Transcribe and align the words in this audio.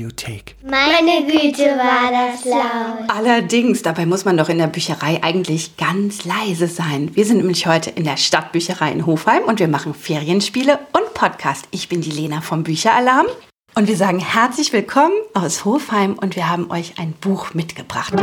Bibliothek. 0.00 0.56
Meine 0.62 1.26
Güte, 1.26 1.76
war 1.76 2.10
das 2.10 2.44
laut. 2.46 3.08
Allerdings, 3.08 3.82
dabei 3.82 4.06
muss 4.06 4.24
man 4.24 4.38
doch 4.38 4.48
in 4.48 4.56
der 4.56 4.66
Bücherei 4.66 5.22
eigentlich 5.22 5.76
ganz 5.76 6.24
leise 6.24 6.68
sein. 6.68 7.10
Wir 7.14 7.26
sind 7.26 7.36
nämlich 7.38 7.66
heute 7.66 7.90
in 7.90 8.04
der 8.04 8.16
Stadtbücherei 8.16 8.92
in 8.92 9.04
Hofheim 9.04 9.42
und 9.44 9.60
wir 9.60 9.68
machen 9.68 9.92
Ferienspiele 9.92 10.78
und 10.92 11.12
Podcast. 11.12 11.68
Ich 11.70 11.90
bin 11.90 12.00
die 12.00 12.10
Lena 12.10 12.40
vom 12.40 12.62
Bücheralarm 12.62 13.26
und 13.74 13.88
wir 13.88 13.96
sagen 13.96 14.20
herzlich 14.20 14.72
willkommen 14.72 15.12
aus 15.34 15.66
Hofheim 15.66 16.14
und 16.18 16.34
wir 16.34 16.48
haben 16.48 16.70
euch 16.70 16.94
ein 16.98 17.12
Buch 17.12 17.52
mitgebracht. 17.52 18.14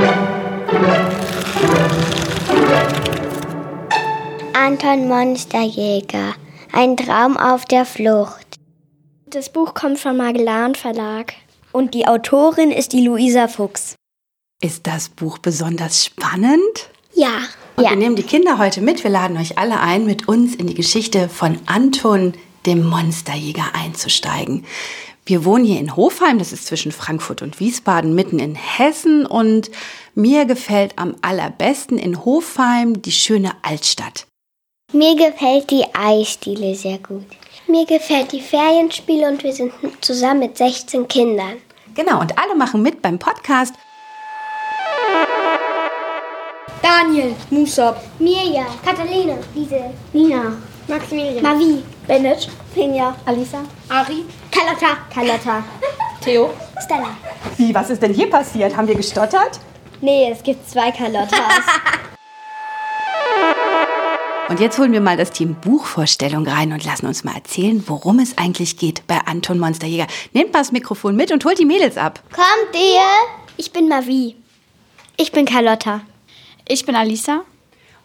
Anton 4.53 5.07
Monsterjäger. 5.07 6.33
Ein 6.73 6.97
Traum 6.97 7.37
auf 7.37 7.65
der 7.65 7.85
Flucht. 7.85 8.57
Das 9.27 9.51
Buch 9.51 9.75
kommt 9.75 9.99
vom 9.99 10.17
Magellan 10.17 10.73
Verlag. 10.73 11.35
Und 11.71 11.93
die 11.93 12.07
Autorin 12.07 12.71
ist 12.71 12.93
die 12.93 13.01
Luisa 13.05 13.47
Fuchs. 13.47 13.95
Ist 14.61 14.87
das 14.87 15.09
Buch 15.09 15.37
besonders 15.37 16.05
spannend? 16.05 16.89
Ja. 17.13 17.37
Und 17.75 17.83
Ja. 17.83 17.91
wir 17.91 17.97
nehmen 17.97 18.15
die 18.15 18.23
Kinder 18.23 18.57
heute 18.57 18.81
mit. 18.81 19.03
Wir 19.03 19.11
laden 19.11 19.37
euch 19.37 19.57
alle 19.57 19.79
ein, 19.79 20.05
mit 20.05 20.27
uns 20.27 20.55
in 20.55 20.67
die 20.67 20.73
Geschichte 20.73 21.29
von 21.29 21.59
Anton, 21.67 22.33
dem 22.65 22.83
Monsterjäger, 22.87 23.65
einzusteigen. 23.73 24.65
Wir 25.25 25.43
wohnen 25.45 25.65
hier 25.65 25.79
in 25.79 25.95
Hofheim, 25.95 26.39
das 26.39 26.53
ist 26.53 26.65
zwischen 26.67 26.91
Frankfurt 26.91 27.41
und 27.41 27.59
Wiesbaden, 27.59 28.15
mitten 28.15 28.39
in 28.39 28.55
Hessen. 28.55 29.25
Und 29.25 29.69
mir 30.15 30.45
gefällt 30.45 30.93
am 30.97 31.15
allerbesten 31.21 31.97
in 31.99 32.23
Hofheim 32.25 33.01
die 33.01 33.11
schöne 33.11 33.51
Altstadt. 33.61 34.25
Mir 34.93 35.15
gefällt 35.15 35.69
die 35.69 35.83
Eisdiele 35.93 36.73
sehr 36.75 36.97
gut. 36.99 37.25
Mir 37.67 37.85
gefällt 37.85 38.31
die 38.31 38.39
Ferienspiele 38.41 39.27
und 39.27 39.43
wir 39.43 39.51
sind 39.51 39.73
zusammen 39.99 40.39
mit 40.39 40.57
16 40.57 41.07
Kindern. 41.09 41.57
Genau, 41.97 42.21
und 42.21 42.37
alle 42.37 42.53
machen 42.55 42.83
mit 42.83 43.01
beim 43.01 43.17
Podcast. 43.17 43.73
Daniel, 46.83 47.35
Musab, 47.49 48.01
Mirja, 48.19 48.67
Katharina, 48.85 49.33
Liesel, 49.55 49.89
Nina, 50.13 50.53
Maximilian, 50.87 51.41
Mavi, 51.41 51.83
Bennett, 52.05 52.47
Finja, 52.75 53.15
Alisa, 53.25 53.63
Ari, 53.89 54.25
Carlotta, 54.51 54.97
Carlotta, 55.11 55.63
Theo. 56.21 56.53
Stella. 56.85 57.09
Wie, 57.57 57.73
was 57.73 57.89
ist 57.89 58.01
denn 58.03 58.13
hier 58.13 58.29
passiert? 58.29 58.77
Haben 58.77 58.87
wir 58.87 58.95
gestottert? 58.95 59.59
Nee, 59.99 60.29
es 60.31 60.43
gibt 60.43 60.69
zwei 60.69 60.91
Carlottas. 60.91 61.31
Und 64.49 64.61
jetzt 64.61 64.79
holen 64.79 64.93
wir 64.93 65.01
mal 65.01 65.17
das 65.17 65.31
Team 65.31 65.55
Buchvorstellung 65.55 66.47
rein 66.47 66.71
und 66.71 66.85
lassen 66.85 67.05
uns 67.05 67.25
mal 67.25 67.35
erzählen, 67.35 67.83
worum 67.85 68.19
es 68.19 68.37
eigentlich 68.37 68.77
geht 68.77 69.05
bei 69.05 69.17
Anton 69.25 69.59
Monsterjäger. 69.59 70.07
Nehmt 70.31 70.53
mal 70.53 70.59
das 70.59 70.71
Mikrofon 70.71 71.17
mit 71.17 71.33
und 71.33 71.43
holt 71.43 71.59
die 71.59 71.65
Mädels 71.65 71.97
ab. 71.97 72.23
Kommt 72.31 72.73
ihr? 72.73 73.01
Ich 73.57 73.73
bin 73.73 73.89
Mavi. 73.89 74.35
Ich 75.17 75.33
bin 75.33 75.45
Carlotta. 75.45 76.01
Ich 76.65 76.85
bin 76.85 76.95
Alisa. 76.95 77.41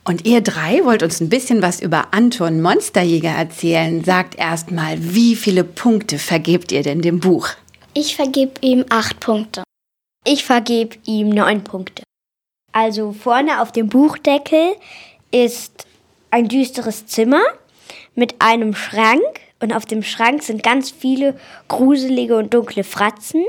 Und 0.05 0.27
ihr 0.27 0.41
drei 0.41 0.85
wollt 0.85 1.05
uns 1.05 1.21
ein 1.21 1.29
bisschen 1.29 1.63
was 1.63 1.81
über 1.81 2.09
Anton 2.11 2.61
Monsterjäger 2.61 3.31
erzählen. 3.31 4.03
Sagt 4.03 4.35
erst 4.37 4.73
mal, 4.73 4.97
wie 4.99 5.37
viele 5.37 5.63
Punkte 5.63 6.19
vergebt 6.19 6.73
ihr 6.73 6.83
denn 6.83 7.03
dem 7.03 7.21
Buch? 7.21 7.51
Ich 7.95 8.17
vergebe 8.17 8.55
ihm 8.63 8.85
acht 8.89 9.21
Punkte. 9.21 9.63
Ich 10.25 10.45
vergebe 10.45 10.97
ihm 11.05 11.29
neun 11.29 11.63
Punkte. 11.63 12.03
Also 12.73 13.13
vorne 13.13 13.61
auf 13.61 13.71
dem 13.71 13.89
Buchdeckel 13.89 14.75
ist 15.31 15.87
ein 16.33 16.49
düsteres 16.49 17.07
Zimmer 17.07 17.43
mit 18.15 18.37
einem 18.41 18.75
Schrank 18.75 19.23
und 19.61 19.73
auf 19.73 19.87
dem 19.87 20.03
Schrank 20.03 20.43
sind 20.43 20.63
ganz 20.63 20.91
viele 20.91 21.39
gruselige 21.69 22.37
und 22.37 22.53
dunkle 22.53 22.83
Fratzen. 22.83 23.45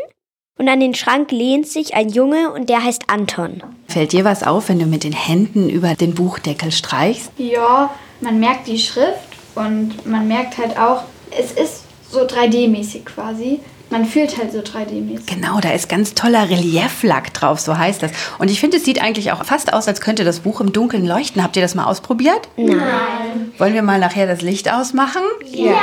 Und 0.60 0.70
an 0.70 0.80
den 0.80 0.94
Schrank 0.94 1.32
lehnt 1.32 1.68
sich 1.68 1.96
ein 1.96 2.10
Junge 2.10 2.52
und 2.52 2.70
der 2.70 2.84
heißt 2.84 3.10
Anton. 3.10 3.64
Fällt 3.88 4.12
dir 4.12 4.24
was 4.24 4.44
auf, 4.44 4.70
wenn 4.70 4.78
du 4.78 4.86
mit 4.86 5.04
den 5.04 5.14
Händen 5.14 5.68
über 5.68 5.96
den 5.96 6.14
Buchdeckel 6.14 6.72
streichst? 6.72 7.32
Ja, 7.38 7.90
man 8.22 8.40
merkt 8.40 8.68
die 8.68 8.78
Schrift 8.78 9.18
und 9.56 10.06
man 10.06 10.28
merkt 10.28 10.58
halt 10.60 10.78
auch, 10.78 11.04
es 11.32 11.54
ist 11.54 11.84
so 12.12 12.20
3D-mäßig 12.20 13.06
quasi. 13.06 13.62
Man 13.94 14.06
fühlt 14.06 14.40
halt 14.40 14.52
so 14.52 14.58
3D-mäßig. 14.58 15.28
Genau, 15.28 15.60
da 15.60 15.70
ist 15.70 15.88
ganz 15.88 16.16
toller 16.16 16.50
Relieflack 16.50 17.32
drauf, 17.36 17.60
so 17.60 17.78
heißt 17.78 18.02
das. 18.02 18.12
Und 18.40 18.50
ich 18.50 18.60
finde, 18.60 18.78
es 18.78 18.86
sieht 18.86 19.00
eigentlich 19.00 19.32
auch 19.32 19.46
fast 19.46 19.72
aus, 19.72 19.88
als 19.88 20.02
könnte 20.02 20.24
das 20.24 20.40
Buch 20.40 20.62
im 20.62 20.74
Dunkeln 20.74 21.06
leuchten. 21.06 21.44
Habt 21.44 21.56
ihr 21.58 21.62
das 21.62 21.76
mal 21.76 21.86
ausprobiert? 21.86 22.50
Nein. 22.58 23.52
Wollen 23.60 23.76
wir 23.76 23.84
mal 23.84 24.00
nachher 24.00 24.26
das 24.26 24.42
Licht 24.42 24.74
ausmachen? 24.74 25.22
Ja. 25.46 25.76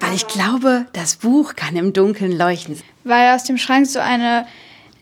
Weil 0.00 0.14
ich 0.14 0.26
glaube, 0.28 0.86
das 0.94 1.16
Buch 1.16 1.54
kann 1.54 1.76
im 1.76 1.92
Dunkeln 1.92 2.32
leuchten. 2.32 2.80
Weil 3.04 3.34
aus 3.34 3.44
dem 3.44 3.58
Schrank 3.58 3.86
so 3.86 3.98
eine 3.98 4.46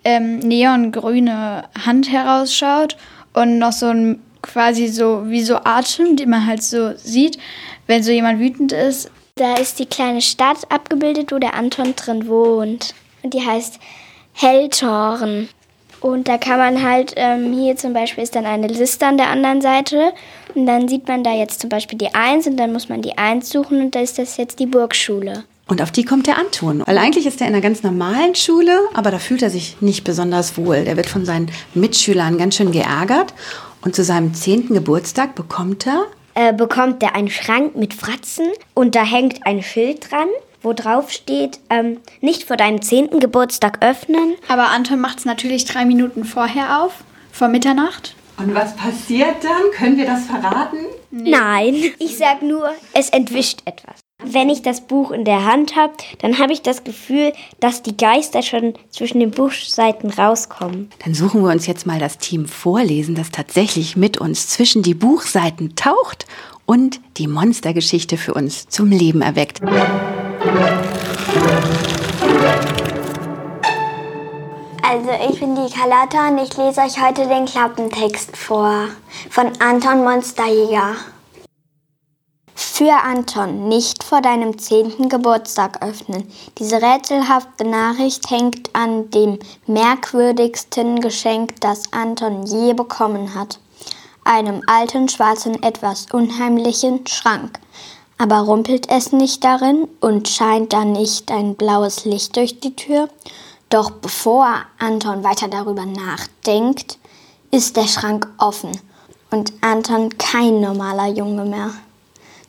ähm, 0.03 0.41
neongrüne 0.41 1.69
Hand 1.87 2.10
herausschaut 2.10 2.97
und 3.33 3.59
noch 3.59 3.72
so 3.72 3.87
ein 3.87 4.19
quasi 4.43 4.89
so 4.89 5.22
wie 5.28 5.44
so 5.44 5.55
Atem, 5.62 6.16
den 6.16 6.31
man 6.31 6.49
halt 6.49 6.65
so 6.65 6.97
sieht, 6.97 7.39
wenn 7.87 8.03
so 8.03 8.10
jemand 8.10 8.41
wütend 8.41 8.72
ist. 8.72 9.09
Da 9.41 9.55
ist 9.55 9.78
die 9.78 9.87
kleine 9.87 10.21
Stadt 10.21 10.59
abgebildet, 10.69 11.33
wo 11.33 11.39
der 11.39 11.55
Anton 11.55 11.95
drin 11.97 12.28
wohnt. 12.28 12.95
Und 13.23 13.33
die 13.33 13.41
heißt 13.41 13.78
Helltorn. 14.34 15.49
Und 16.03 16.28
da 16.28 16.37
kann 16.37 16.59
man 16.59 16.83
halt, 16.83 17.15
ähm, 17.17 17.55
hier 17.55 17.75
zum 17.77 17.95
Beispiel 17.95 18.23
ist 18.23 18.34
dann 18.34 18.45
eine 18.45 18.67
Liste 18.67 19.06
an 19.06 19.17
der 19.17 19.31
anderen 19.31 19.62
Seite. 19.62 20.12
Und 20.55 20.67
dann 20.67 20.89
sieht 20.89 21.09
man 21.09 21.25
da 21.25 21.33
jetzt 21.33 21.59
zum 21.59 21.71
Beispiel 21.71 21.97
die 21.97 22.15
1 22.15 22.49
und 22.49 22.59
dann 22.59 22.71
muss 22.75 22.91
man 22.91 23.01
die 23.01 23.17
1 23.17 23.49
suchen 23.49 23.81
und 23.81 23.95
da 23.95 24.01
ist 24.01 24.19
das 24.19 24.37
jetzt 24.37 24.59
die 24.59 24.67
Burgschule. 24.67 25.45
Und 25.69 25.81
auf 25.81 25.91
die 25.91 26.05
kommt 26.05 26.27
der 26.27 26.37
Anton. 26.37 26.83
Weil 26.84 26.99
eigentlich 26.99 27.25
ist 27.25 27.41
er 27.41 27.47
in 27.47 27.55
einer 27.55 27.62
ganz 27.62 27.83
normalen 27.83 28.34
Schule, 28.34 28.78
aber 28.93 29.11
da 29.11 29.19
fühlt 29.19 29.41
er 29.41 29.49
sich 29.49 29.81
nicht 29.81 30.05
besonders 30.05 30.59
wohl. 30.59 30.84
Der 30.84 30.99
wird 30.99 31.07
von 31.07 31.25
seinen 31.25 31.51
Mitschülern 31.72 32.37
ganz 32.37 32.57
schön 32.57 32.72
geärgert. 32.72 33.33
Und 33.81 33.97
zu 33.97 34.05
seinem 34.05 34.34
zehnten 34.34 34.75
Geburtstag 34.75 35.34
bekommt 35.34 35.87
er 35.87 36.05
Äh, 36.34 36.52
bekommt 36.52 37.02
er 37.02 37.14
einen 37.14 37.30
Schrank 37.30 37.76
mit 37.76 37.94
Fratzen 37.94 38.46
und 38.74 38.94
da 38.94 39.04
hängt 39.04 39.46
ein 39.46 39.62
Schild 39.62 40.10
dran, 40.10 40.28
wo 40.62 40.72
drauf 40.72 41.10
steht, 41.10 41.60
ähm, 41.70 42.00
nicht 42.20 42.44
vor 42.44 42.56
deinem 42.56 42.82
zehnten 42.82 43.18
Geburtstag 43.20 43.78
öffnen. 43.84 44.34
Aber 44.48 44.68
Anton 44.68 45.00
macht 45.00 45.18
es 45.18 45.24
natürlich 45.24 45.64
drei 45.64 45.84
Minuten 45.84 46.24
vorher 46.24 46.82
auf, 46.82 47.04
vor 47.32 47.48
Mitternacht. 47.48 48.14
Und 48.38 48.54
was 48.54 48.74
passiert 48.76 49.42
dann? 49.42 49.70
Können 49.72 49.98
wir 49.98 50.06
das 50.06 50.26
verraten? 50.26 50.78
Nein, 51.10 51.92
ich 51.98 52.16
sag 52.16 52.42
nur, 52.42 52.70
es 52.94 53.10
entwischt 53.10 53.60
etwas. 53.64 54.00
Wenn 54.22 54.50
ich 54.50 54.60
das 54.60 54.82
Buch 54.82 55.12
in 55.12 55.25
der 55.25 55.47
Hand 55.47 55.76
habe, 55.76 55.94
dann 56.19 56.38
habe 56.38 56.53
ich 56.53 56.60
das 56.60 56.84
Gefühl, 56.84 57.32
dass 57.58 57.82
die 57.82 57.97
Geister 57.97 58.42
schon 58.42 58.75
zwischen 58.91 59.19
den 59.19 59.31
Buchseiten 59.31 60.10
rauskommen. 60.10 60.91
Dann 61.04 61.14
suchen 61.14 61.42
wir 61.42 61.50
uns 61.50 61.66
jetzt 61.66 61.86
mal 61.86 61.98
das 61.98 62.19
Team 62.19 62.47
Vorlesen, 62.47 63.14
das 63.14 63.30
tatsächlich 63.30 63.97
mit 63.97 64.19
uns 64.19 64.48
zwischen 64.48 64.82
die 64.82 64.94
Buchseiten 64.94 65.75
taucht 65.75 66.26
und 66.66 67.00
die 67.16 67.28
Monstergeschichte 67.28 68.19
für 68.19 68.34
uns 68.34 68.69
zum 68.69 68.91
Leben 68.91 69.22
erweckt. 69.22 69.60
Also 74.82 75.10
ich 75.30 75.41
bin 75.41 75.54
die 75.54 75.72
Carlotta 75.72 76.28
und 76.28 76.38
ich 76.38 76.56
lese 76.56 76.80
euch 76.80 77.00
heute 77.00 77.26
den 77.26 77.47
Klappentext 77.47 78.36
vor. 78.36 78.88
Von 79.30 79.53
Anton 79.60 80.04
Monsterjäger. 80.04 80.97
Für 82.62 82.93
Anton, 83.04 83.69
nicht 83.69 84.04
vor 84.04 84.21
deinem 84.21 84.59
zehnten 84.59 85.09
Geburtstag 85.09 85.82
öffnen. 85.82 86.31
Diese 86.59 86.82
rätselhafte 86.82 87.65
Nachricht 87.65 88.31
hängt 88.31 88.77
an 88.77 89.10
dem 89.10 89.39
merkwürdigsten 89.66 91.01
Geschenk, 91.01 91.59
das 91.62 91.91
Anton 91.91 92.45
je 92.45 92.74
bekommen 92.74 93.34
hat. 93.34 93.59
Einem 94.24 94.62
alten, 94.66 95.09
schwarzen, 95.09 95.62
etwas 95.62 96.09
unheimlichen 96.12 97.07
Schrank. 97.07 97.59
Aber 98.18 98.41
rumpelt 98.41 98.91
es 98.91 99.10
nicht 99.10 99.42
darin 99.42 99.89
und 100.03 100.28
scheint 100.28 100.74
da 100.74 100.84
nicht 100.84 101.30
ein 101.33 101.54
blaues 101.54 102.04
Licht 102.04 102.36
durch 102.36 102.60
die 102.60 102.77
Tür? 102.77 103.09
Doch 103.71 103.91
bevor 103.91 104.54
Anton 104.78 105.24
weiter 105.24 105.48
darüber 105.48 105.86
nachdenkt, 105.86 106.98
ist 107.51 107.78
der 107.78 107.89
Schrank 107.89 108.28
offen 108.36 108.78
und 109.30 109.51
Anton 109.62 110.10
kein 110.18 110.60
normaler 110.60 111.07
Junge 111.07 111.47
mehr, 111.47 111.71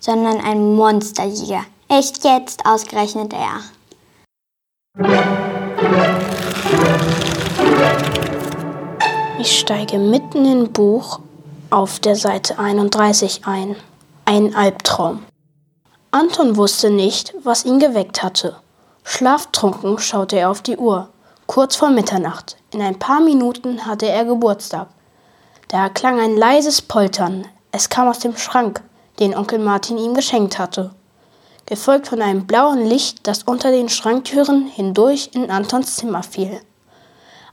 sondern 0.01 0.41
ein 0.41 0.75
Monsterjäger. 0.75 1.63
Echt 1.87 2.25
jetzt 2.25 2.65
ausgerechnet 2.65 3.33
er. 3.33 3.61
Ich 9.39 9.59
steige 9.59 9.97
mitten 9.97 10.45
im 10.45 10.73
Buch 10.73 11.19
auf 11.69 11.99
der 11.99 12.15
Seite 12.15 12.59
31 12.59 13.43
ein. 13.45 13.77
Ein 14.25 14.53
Albtraum. 14.55 15.23
Anton 16.11 16.57
wusste 16.57 16.89
nicht, 16.89 17.33
was 17.43 17.63
ihn 17.63 17.79
geweckt 17.79 18.21
hatte. 18.21 18.57
Schlaftrunken 19.03 19.97
schaute 19.97 20.37
er 20.37 20.49
auf 20.49 20.61
die 20.61 20.77
Uhr. 20.77 21.09
Kurz 21.47 21.75
vor 21.75 21.89
Mitternacht. 21.89 22.57
In 22.71 22.81
ein 22.81 22.99
paar 22.99 23.21
Minuten 23.21 23.85
hatte 23.85 24.07
er 24.07 24.25
Geburtstag. 24.25 24.87
Da 25.69 25.83
erklang 25.83 26.19
ein 26.19 26.35
leises 26.35 26.81
Poltern. 26.81 27.47
Es 27.71 27.89
kam 27.89 28.07
aus 28.07 28.19
dem 28.19 28.35
Schrank, 28.37 28.81
den 29.21 29.37
Onkel 29.37 29.59
Martin 29.59 29.97
ihm 29.97 30.13
geschenkt 30.13 30.59
hatte. 30.59 30.91
gefolgt 31.67 32.09
von 32.09 32.21
einem 32.21 32.47
blauen 32.47 32.85
Licht, 32.85 33.25
das 33.27 33.43
unter 33.43 33.71
den 33.71 33.87
Schranktüren 33.87 34.67
hindurch 34.67 35.29
in 35.33 35.49
Antons 35.49 35.95
Zimmer 35.95 36.23
fiel. 36.23 36.59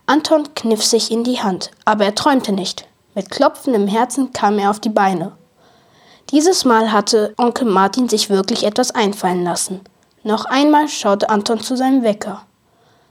Anton 0.07 0.55
kniff 0.55 0.83
sich 0.83 1.13
in 1.13 1.23
die 1.23 1.41
Hand, 1.41 1.71
aber 1.85 2.07
er 2.07 2.15
träumte 2.15 2.51
nicht. 2.51 2.89
Mit 3.15 3.31
klopfendem 3.31 3.87
Herzen 3.87 4.33
kam 4.33 4.59
er 4.59 4.71
auf 4.71 4.81
die 4.81 4.89
Beine. 4.89 5.37
Dieses 6.31 6.65
Mal 6.65 6.91
hatte 6.91 7.35
Onkel 7.37 7.67
Martin 7.67 8.09
sich 8.09 8.31
wirklich 8.31 8.65
etwas 8.65 8.91
einfallen 8.91 9.45
lassen. 9.45 9.83
Noch 10.23 10.47
einmal 10.47 10.89
schaute 10.89 11.29
Anton 11.29 11.61
zu 11.61 11.77
seinem 11.77 12.03
Wecker. 12.03 12.43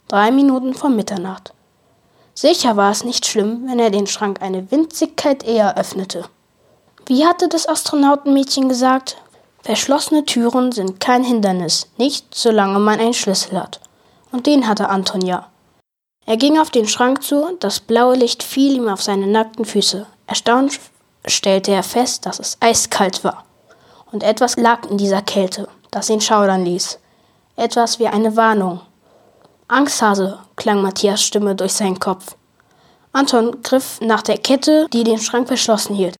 Drei 0.07 0.31
Minuten 0.31 0.73
vor 0.73 0.89
Mitternacht. 0.89 1.53
Sicher 2.33 2.75
war 2.75 2.91
es 2.91 3.03
nicht 3.03 3.25
schlimm, 3.25 3.63
wenn 3.67 3.79
er 3.79 3.91
den 3.91 4.07
Schrank 4.07 4.41
eine 4.41 4.69
Winzigkeit 4.71 5.43
eher 5.43 5.77
öffnete. 5.77 6.25
Wie 7.07 7.25
hatte 7.25 7.47
das 7.47 7.69
Astronautenmädchen 7.69 8.67
gesagt? 8.67 9.15
Verschlossene 9.63 10.25
Türen 10.25 10.73
sind 10.73 10.99
kein 10.99 11.23
Hindernis, 11.23 11.87
nicht 11.95 12.35
solange 12.35 12.79
man 12.79 12.99
einen 12.99 13.13
Schlüssel 13.13 13.57
hat. 13.57 13.79
Und 14.33 14.45
den 14.45 14.67
hatte 14.67 14.89
Anton 14.89 15.21
ja. 15.21 15.47
Er 16.25 16.35
ging 16.35 16.59
auf 16.59 16.69
den 16.69 16.85
Schrank 16.85 17.23
zu, 17.23 17.55
das 17.61 17.79
blaue 17.79 18.17
Licht 18.17 18.43
fiel 18.43 18.75
ihm 18.75 18.89
auf 18.89 19.01
seine 19.01 19.25
nackten 19.25 19.63
Füße. 19.63 20.05
Erstaunt 20.25 20.81
stellte 21.25 21.71
er 21.71 21.83
fest, 21.83 22.25
dass 22.25 22.39
es 22.39 22.57
eiskalt 22.59 23.23
war. 23.23 23.45
Und 24.11 24.23
etwas 24.23 24.57
lag 24.57 24.89
in 24.89 24.97
dieser 24.97 25.21
Kälte, 25.21 25.69
das 25.91 26.09
ihn 26.09 26.19
schaudern 26.19 26.65
ließ. 26.65 26.99
Etwas 27.55 27.99
wie 27.99 28.07
eine 28.07 28.35
Warnung. 28.35 28.81
Angsthase, 29.69 30.39
klang 30.57 30.81
Matthias 30.81 31.23
Stimme 31.23 31.55
durch 31.55 31.71
seinen 31.71 31.99
Kopf. 31.99 32.35
Anton 33.13 33.63
griff 33.63 34.01
nach 34.01 34.23
der 34.23 34.37
Kette, 34.37 34.87
die 34.91 35.05
den 35.05 35.19
Schrank 35.19 35.47
verschlossen 35.47 35.95
hielt. 35.95 36.17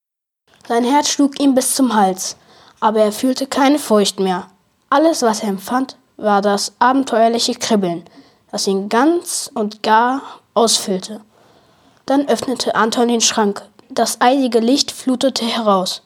Sein 0.67 0.83
Herz 0.83 1.07
schlug 1.07 1.39
ihm 1.39 1.55
bis 1.55 1.75
zum 1.75 1.95
Hals, 1.95 2.35
aber 2.81 2.99
er 2.99 3.13
fühlte 3.13 3.47
keine 3.47 3.79
Furcht 3.79 4.19
mehr. 4.19 4.47
Alles, 4.89 5.21
was 5.21 5.41
er 5.41 5.49
empfand, 5.49 5.95
war 6.17 6.41
das 6.41 6.73
abenteuerliche 6.79 7.53
Kribbeln, 7.53 8.03
das 8.51 8.67
ihn 8.67 8.89
ganz 8.89 9.49
und 9.53 9.81
gar 9.81 10.21
ausfüllte. 10.53 11.21
Dann 12.05 12.27
öffnete 12.27 12.75
Anton 12.75 13.07
den 13.07 13.21
Schrank. 13.21 13.63
Das 13.89 14.19
eisige 14.19 14.59
Licht 14.59 14.91
flutete 14.91 15.45
heraus. 15.45 16.01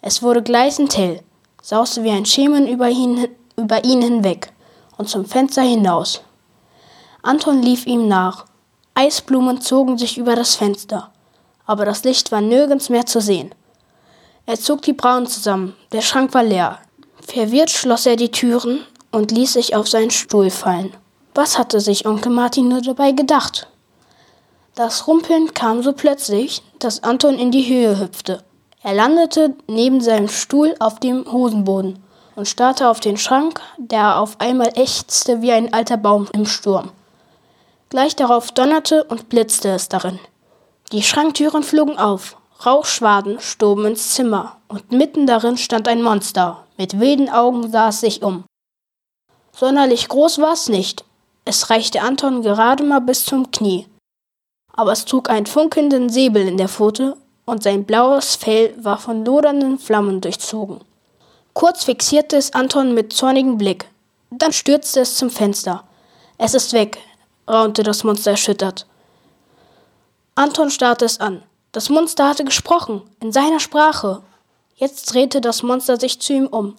Es 0.00 0.22
wurde 0.22 0.42
gleißend 0.42 0.96
hell, 0.96 1.22
sauste 1.60 2.02
wie 2.02 2.10
ein 2.10 2.24
Schemen 2.24 2.66
über 2.66 2.88
ihn, 2.88 3.28
über 3.56 3.84
ihn 3.84 4.00
hinweg 4.00 4.50
und 4.96 5.10
zum 5.10 5.26
Fenster 5.26 5.62
hinaus. 5.62 6.22
Anton 7.22 7.60
lief 7.60 7.86
ihm 7.86 8.08
nach. 8.08 8.46
Eisblumen 8.94 9.60
zogen 9.60 9.98
sich 9.98 10.16
über 10.16 10.36
das 10.36 10.54
Fenster, 10.54 11.10
aber 11.66 11.84
das 11.84 12.04
Licht 12.04 12.32
war 12.32 12.40
nirgends 12.40 12.88
mehr 12.88 13.04
zu 13.04 13.20
sehen. 13.20 13.54
Er 14.46 14.58
zog 14.60 14.82
die 14.82 14.92
Brauen 14.92 15.26
zusammen, 15.26 15.74
der 15.90 16.02
Schrank 16.02 16.32
war 16.32 16.44
leer. 16.44 16.78
Verwirrt 17.20 17.70
schloss 17.70 18.06
er 18.06 18.14
die 18.14 18.30
Türen 18.30 18.86
und 19.10 19.32
ließ 19.32 19.54
sich 19.54 19.74
auf 19.74 19.88
seinen 19.88 20.12
Stuhl 20.12 20.50
fallen. 20.50 20.94
Was 21.34 21.58
hatte 21.58 21.80
sich 21.80 22.06
Onkel 22.06 22.30
Martin 22.30 22.68
nur 22.68 22.80
dabei 22.80 23.10
gedacht? 23.10 23.68
Das 24.76 25.08
Rumpeln 25.08 25.52
kam 25.52 25.82
so 25.82 25.92
plötzlich, 25.92 26.62
dass 26.78 27.02
Anton 27.02 27.38
in 27.38 27.50
die 27.50 27.68
Höhe 27.68 27.98
hüpfte. 27.98 28.44
Er 28.82 28.94
landete 28.94 29.56
neben 29.66 30.00
seinem 30.00 30.28
Stuhl 30.28 30.76
auf 30.78 31.00
dem 31.00 31.30
Hosenboden 31.30 31.98
und 32.36 32.46
starrte 32.46 32.88
auf 32.88 33.00
den 33.00 33.16
Schrank, 33.16 33.60
der 33.78 34.20
auf 34.20 34.40
einmal 34.40 34.70
ächzte 34.76 35.42
wie 35.42 35.50
ein 35.50 35.72
alter 35.72 35.96
Baum 35.96 36.28
im 36.32 36.46
Sturm. 36.46 36.92
Gleich 37.88 38.14
darauf 38.14 38.52
donnerte 38.52 39.02
und 39.04 39.28
blitzte 39.28 39.70
es 39.70 39.88
darin. 39.88 40.20
Die 40.92 41.02
Schranktüren 41.02 41.64
flogen 41.64 41.98
auf, 41.98 42.36
Rauchschwaden 42.64 43.40
stoben 43.40 43.84
ins 43.84 44.14
Zimmer, 44.14 44.56
und 44.68 44.90
mitten 44.90 45.26
darin 45.26 45.58
stand 45.58 45.88
ein 45.88 46.02
Monster. 46.02 46.64
Mit 46.78 46.98
wilden 46.98 47.28
Augen 47.28 47.70
sah 47.70 47.88
es 47.88 48.00
sich 48.00 48.22
um. 48.22 48.44
Sonderlich 49.52 50.08
groß 50.08 50.38
war 50.38 50.52
es 50.52 50.68
nicht, 50.68 51.04
es 51.44 51.70
reichte 51.70 52.02
Anton 52.02 52.42
gerade 52.42 52.82
mal 52.82 53.00
bis 53.00 53.24
zum 53.24 53.50
Knie. 53.50 53.86
Aber 54.72 54.92
es 54.92 55.04
trug 55.04 55.30
einen 55.30 55.46
funkelnden 55.46 56.10
Säbel 56.10 56.46
in 56.46 56.56
der 56.56 56.68
Pfote 56.68 57.16
und 57.46 57.62
sein 57.62 57.84
blaues 57.84 58.34
Fell 58.34 58.74
war 58.82 58.98
von 58.98 59.24
lodernden 59.24 59.78
Flammen 59.78 60.20
durchzogen. 60.20 60.80
Kurz 61.54 61.84
fixierte 61.84 62.36
es 62.36 62.52
Anton 62.52 62.92
mit 62.92 63.12
zornigem 63.12 63.56
Blick. 63.56 63.88
Dann 64.30 64.52
stürzte 64.52 65.00
es 65.00 65.16
zum 65.16 65.30
Fenster. 65.30 65.84
Es 66.36 66.52
ist 66.52 66.72
weg, 66.72 66.98
raunte 67.48 67.82
das 67.82 68.04
Monster 68.04 68.32
erschüttert. 68.32 68.86
Anton 70.34 70.70
starrte 70.70 71.06
es 71.06 71.20
an. 71.20 71.42
Das 71.76 71.90
Monster 71.90 72.26
hatte 72.26 72.44
gesprochen, 72.46 73.02
in 73.20 73.32
seiner 73.32 73.60
Sprache. 73.60 74.22
Jetzt 74.76 75.12
drehte 75.12 75.42
das 75.42 75.62
Monster 75.62 76.00
sich 76.00 76.18
zu 76.18 76.32
ihm 76.32 76.46
um. 76.46 76.74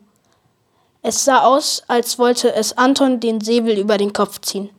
Es 1.03 1.23
sah 1.23 1.41
aus, 1.41 1.83
als 1.87 2.17
wollte 2.17 2.55
es 2.55 2.79
Anton 2.79 3.19
den 3.19 3.39
Säbel 3.39 3.77
über 3.77 3.99
den 3.99 4.11
Kopf 4.11 4.41
ziehen. 4.41 4.71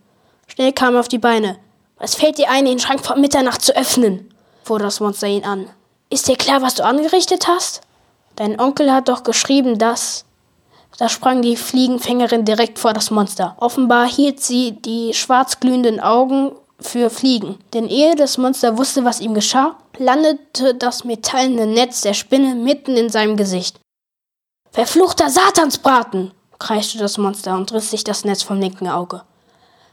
Schnell 0.49 0.73
kam 0.73 0.95
er 0.95 1.01
auf 1.03 1.07
die 1.07 1.19
Beine. 1.19 1.57
Was 1.99 2.17
fällt 2.17 2.37
dir 2.37 2.51
ein, 2.51 2.65
den 2.65 2.81
Schrank 2.81 3.07
vor 3.07 3.15
Mitternacht 3.15 3.63
zu 3.63 3.77
öffnen? 3.77 4.35
fuhr 4.65 4.81
das 4.81 4.99
Monster 4.99 5.29
ihn 5.29 5.45
an. 5.45 5.71
Ist 6.11 6.27
dir 6.27 6.35
klar, 6.35 6.63
was 6.63 6.75
du 6.75 6.85
angerichtet 6.85 7.47
hast? 7.47 7.83
Dein 8.35 8.59
Onkel 8.59 8.93
hat 8.93 9.09
doch 9.09 9.23
geschrieben, 9.23 9.79
dass. 9.79 10.25
Da 10.99 11.09
sprang 11.09 11.43
die 11.43 11.55
Fliegenfängerin 11.55 12.45
direkt 12.45 12.81
vor 12.81 12.93
das 12.93 13.13
Monster. 13.13 13.57
Offenbar 13.61 14.09
hielt 14.09 14.41
sie 14.41 14.73
die 14.73 15.15
schwarzglühenden 15.15 16.01
Augen 16.01 16.57
für 16.81 17.11
Fliegen. 17.11 17.59
Denn 17.75 17.89
ehe 17.89 18.15
das 18.15 18.39
Monster 18.39 18.79
wusste, 18.79 19.05
was 19.05 19.21
ihm 19.21 19.35
geschah, 19.35 19.77
landete 19.97 20.75
das 20.75 21.05
metallene 21.05 21.67
Netz 21.67 22.01
der 22.03 22.15
Spinne 22.15 22.55
mitten 22.55 22.97
in 22.97 23.11
seinem 23.11 23.37
Gesicht. 23.37 23.81
Verfluchter 24.71 25.31
Satansbraten! 25.31 26.33
kreischte 26.59 26.99
das 26.99 27.19
Monster 27.19 27.55
und 27.55 27.73
riss 27.73 27.91
sich 27.91 28.05
das 28.05 28.25
Netz 28.25 28.43
vom 28.43 28.59
linken 28.59 28.89
Auge. 28.89 29.23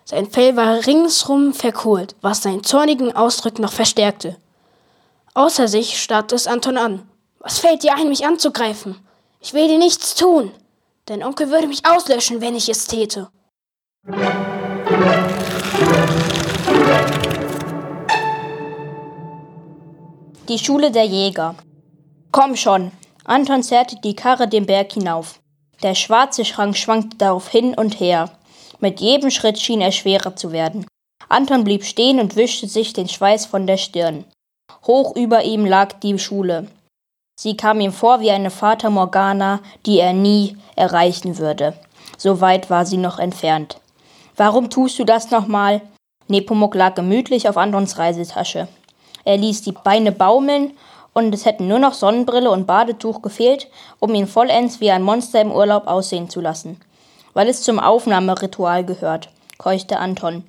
Sein 0.04 0.30
Fell 0.30 0.56
war 0.56 0.86
ringsrum 0.86 1.54
verkohlt, 1.54 2.16
was 2.22 2.44
seinen 2.44 2.64
zornigen 2.64 3.16
Ausdruck 3.16 3.60
noch 3.60 3.72
verstärkte. 3.72 4.38
Außer 5.34 5.68
sich 5.68 6.02
starrte 6.02 6.36
es 6.36 6.48
Anton 6.48 6.78
an. 6.78 7.10
Was 7.40 7.60
fällt 7.60 7.84
dir 7.84 7.96
ein, 7.96 8.10
mich 8.10 8.26
anzugreifen? 8.26 8.96
Ich 9.40 9.54
will 9.54 9.68
dir 9.68 9.78
nichts 9.78 10.16
tun. 10.16 10.52
Dein 11.06 11.24
Onkel 11.24 11.50
würde 11.50 11.68
mich 11.68 11.86
auslöschen, 11.86 12.42
wenn 12.42 12.56
ich 12.56 12.70
es 12.70 12.88
täte. 12.88 13.30
Die 20.48 20.60
Schule 20.60 20.92
der 20.92 21.06
Jäger. 21.06 21.56
Komm 22.32 22.56
schon, 22.56 22.92
Anton 23.24 23.64
zerrte 23.64 23.96
die 24.04 24.16
Karre 24.16 24.48
den 24.48 24.68
Berg 24.68 24.94
hinauf. 24.94 25.40
Der 25.82 25.96
schwarze 25.96 26.46
Schrank 26.46 26.78
schwankte 26.78 27.18
darauf 27.18 27.50
hin 27.50 27.74
und 27.74 28.00
her. 28.00 28.30
Mit 28.80 29.00
jedem 29.00 29.32
Schritt 29.32 29.60
schien 29.60 29.82
er 29.82 29.92
schwerer 29.92 30.36
zu 30.36 30.52
werden. 30.52 30.86
Anton 31.30 31.64
blieb 31.64 31.84
stehen 31.84 32.20
und 32.20 32.36
wischte 32.36 32.68
sich 32.68 32.94
den 32.94 33.10
Schweiß 33.10 33.48
von 33.48 33.66
der 33.66 33.78
Stirn. 33.78 34.24
Hoch 34.86 35.16
über 35.16 35.44
ihm 35.44 35.66
lag 35.66 35.94
die 35.94 36.20
Schule. 36.20 36.68
Sie 37.40 37.58
kam 37.58 37.82
ihm 37.82 37.92
vor 37.92 38.20
wie 38.20 38.30
eine 38.30 38.52
Fata 38.52 38.92
Morgana, 38.92 39.62
die 39.88 39.98
er 39.98 40.14
nie 40.14 40.58
erreichen 40.75 41.40
würde. 41.40 41.74
So 42.20 42.40
weit 42.40 42.70
war 42.70 42.86
sie 42.86 42.98
noch 42.98 43.18
entfernt. 43.18 43.82
Warum 44.36 44.70
tust 44.70 45.00
du 45.00 45.06
das 45.06 45.32
nochmal? 45.32 45.82
Nepomuk 46.28 46.75
lag 46.75 46.94
gemütlich 46.94 47.50
auf 47.50 47.58
Antons 47.58 47.98
Reisetasche. 47.98 48.68
Er 49.25 49.38
ließ 49.38 49.63
die 49.63 49.74
Beine 49.74 50.12
baumeln 50.12 50.72
und 51.13 51.34
es 51.34 51.46
hätten 51.46 51.67
nur 51.67 51.79
noch 51.79 51.94
Sonnenbrille 51.94 52.50
und 52.51 52.67
Badetuch 52.67 53.22
gefehlt, 53.22 53.67
um 54.00 54.13
ihn 54.13 54.27
vollends 54.27 54.79
wie 54.79 54.91
ein 54.91 55.01
Monster 55.01 55.41
im 55.41 55.51
Urlaub 55.51 55.88
aussehen 55.88 56.29
zu 56.29 56.41
lassen. 56.41 56.79
Weil 57.34 57.50
es 57.50 57.63
zum 57.63 57.79
Aufnahmeritual 57.79 58.86
gehört, 58.86 59.29
keuchte 59.58 59.98
Anton. 59.98 60.44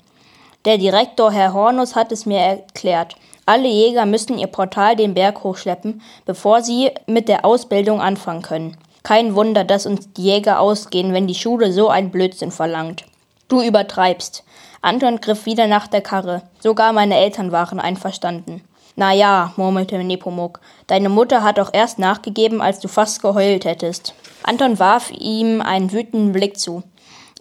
Der 0.64 0.78
Direktor 0.78 1.32
Herr 1.32 1.52
Hornus 1.54 1.94
hat 1.94 2.12
es 2.12 2.26
mir 2.26 2.38
erklärt. 2.38 3.16
Alle 3.46 3.68
Jäger 3.68 4.06
müssen 4.06 4.38
ihr 4.38 4.48
Portal 4.48 4.96
den 4.96 5.14
Berg 5.14 5.44
hochschleppen, 5.44 6.02
bevor 6.24 6.62
sie 6.62 6.90
mit 7.06 7.28
der 7.28 7.44
Ausbildung 7.44 8.00
anfangen 8.00 8.42
können. 8.42 8.76
Kein 9.04 9.36
Wunder, 9.36 9.62
dass 9.62 9.86
uns 9.86 10.12
die 10.14 10.24
Jäger 10.24 10.58
ausgehen, 10.58 11.12
wenn 11.12 11.28
die 11.28 11.36
Schule 11.36 11.72
so 11.72 11.88
einen 11.88 12.10
Blödsinn 12.10 12.50
verlangt. 12.50 13.04
Du 13.46 13.62
übertreibst. 13.62 14.42
Anton 14.82 15.20
griff 15.20 15.46
wieder 15.46 15.66
nach 15.66 15.86
der 15.86 16.02
Karre. 16.02 16.42
Sogar 16.60 16.92
meine 16.92 17.16
Eltern 17.16 17.52
waren 17.52 17.80
einverstanden. 17.80 18.62
Na 18.98 19.12
ja, 19.12 19.52
murmelte 19.56 20.02
Nepomuk, 20.02 20.60
deine 20.86 21.10
Mutter 21.10 21.42
hat 21.42 21.58
doch 21.58 21.74
erst 21.74 21.98
nachgegeben, 21.98 22.62
als 22.62 22.80
du 22.80 22.88
fast 22.88 23.20
geheult 23.20 23.66
hättest. 23.66 24.14
Anton 24.42 24.78
warf 24.78 25.10
ihm 25.10 25.60
einen 25.60 25.92
wütenden 25.92 26.32
Blick 26.32 26.58
zu. 26.58 26.82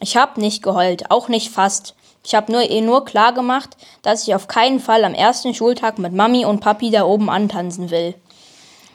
Ich 0.01 0.17
hab 0.17 0.37
nicht 0.37 0.61
geheult, 0.61 1.09
auch 1.11 1.29
nicht 1.29 1.49
fast. 1.49 1.95
Ich 2.25 2.35
hab 2.35 2.49
nur 2.49 2.63
ihr 2.63 2.81
nur 2.81 3.05
klar 3.05 3.33
gemacht, 3.33 3.77
dass 4.01 4.27
ich 4.27 4.35
auf 4.35 4.47
keinen 4.47 4.81
Fall 4.81 5.05
am 5.05 5.13
ersten 5.13 5.53
Schultag 5.53 5.97
mit 5.97 6.11
Mami 6.11 6.43
und 6.43 6.59
Papi 6.59 6.91
da 6.91 7.05
oben 7.05 7.29
antanzen 7.29 7.89
will. 7.89 8.15